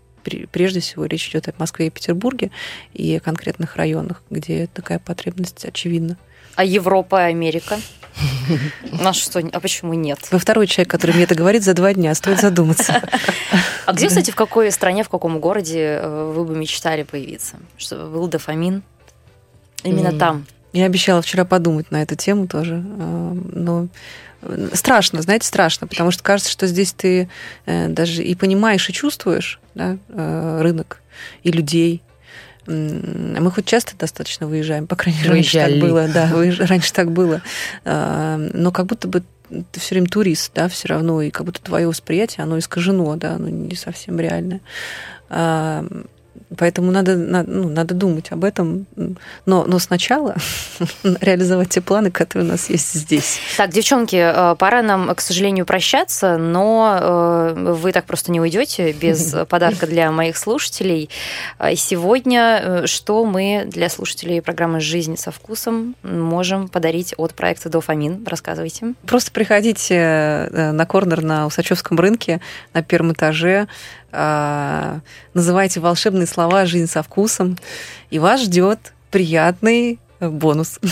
[0.51, 2.51] прежде всего речь идет о Москве и Петербурге
[2.93, 6.17] и о конкретных районах, где такая потребность очевидна.
[6.55, 7.79] А Европа и Америка?
[8.91, 9.39] На что?
[9.51, 10.19] А почему нет?
[10.31, 13.01] Вы второй человек, который мне это говорит за два дня, стоит задуматься.
[13.85, 17.57] А где, кстати, в какой стране, в каком городе э, вы бы мечтали появиться?
[17.75, 18.81] Чтобы был дофамин?
[19.83, 20.45] Именно там.
[20.71, 23.87] Я обещала вчера подумать на эту тему тоже, э, но
[24.73, 27.29] страшно, знаете, страшно, потому что кажется, что здесь ты
[27.65, 31.01] э, даже и понимаешь, и чувствуешь да, рынок
[31.43, 32.01] и людей,
[32.65, 36.29] мы хоть часто достаточно выезжаем, по крайней мере, раньше так было, да,
[36.65, 37.41] раньше так было.
[37.83, 39.23] А, но как будто бы
[39.71, 43.35] ты все время турист, да, все равно, и как будто твое восприятие, оно искажено, да,
[43.35, 44.61] оно не совсем реальное.
[46.57, 48.85] Поэтому надо, ну, надо думать об этом.
[49.45, 50.35] Но, но сначала
[51.03, 53.39] реализовать те планы, которые у нас есть здесь.
[53.57, 58.91] Так, девчонки, э, пора нам, к сожалению, прощаться, но э, вы так просто не уйдете
[58.91, 61.09] без подарка для моих слушателей.
[61.59, 68.25] Э, сегодня что мы для слушателей программы «Жизнь со вкусом» можем подарить от проекта «Дофамин»?
[68.25, 68.93] Рассказывайте.
[69.05, 72.41] Просто приходите на корнер на Усачевском рынке
[72.73, 73.67] на первом этаже,
[75.33, 77.57] называйте волшебные слова «Жизнь со вкусом»,
[78.09, 79.99] и вас ждет приятный
[80.31, 80.79] бонус.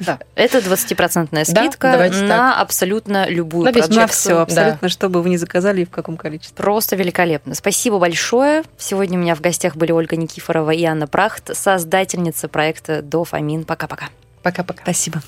[0.00, 0.18] Да.
[0.34, 2.62] Это 20% скидка да, на так.
[2.62, 4.00] абсолютно любую на продукцию.
[4.00, 4.88] На все, абсолютно, да.
[4.88, 6.56] что бы вы ни заказали и в каком количестве.
[6.56, 7.54] Просто великолепно.
[7.54, 8.62] Спасибо большое.
[8.78, 13.64] Сегодня у меня в гостях были Ольга Никифорова и Анна Прахт, создательница проекта Дофамин.
[13.64, 14.08] Пока-пока.
[14.42, 14.82] Пока-пока.
[14.82, 15.22] Спасибо.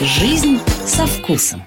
[0.00, 1.62] Жизнь со вкусом.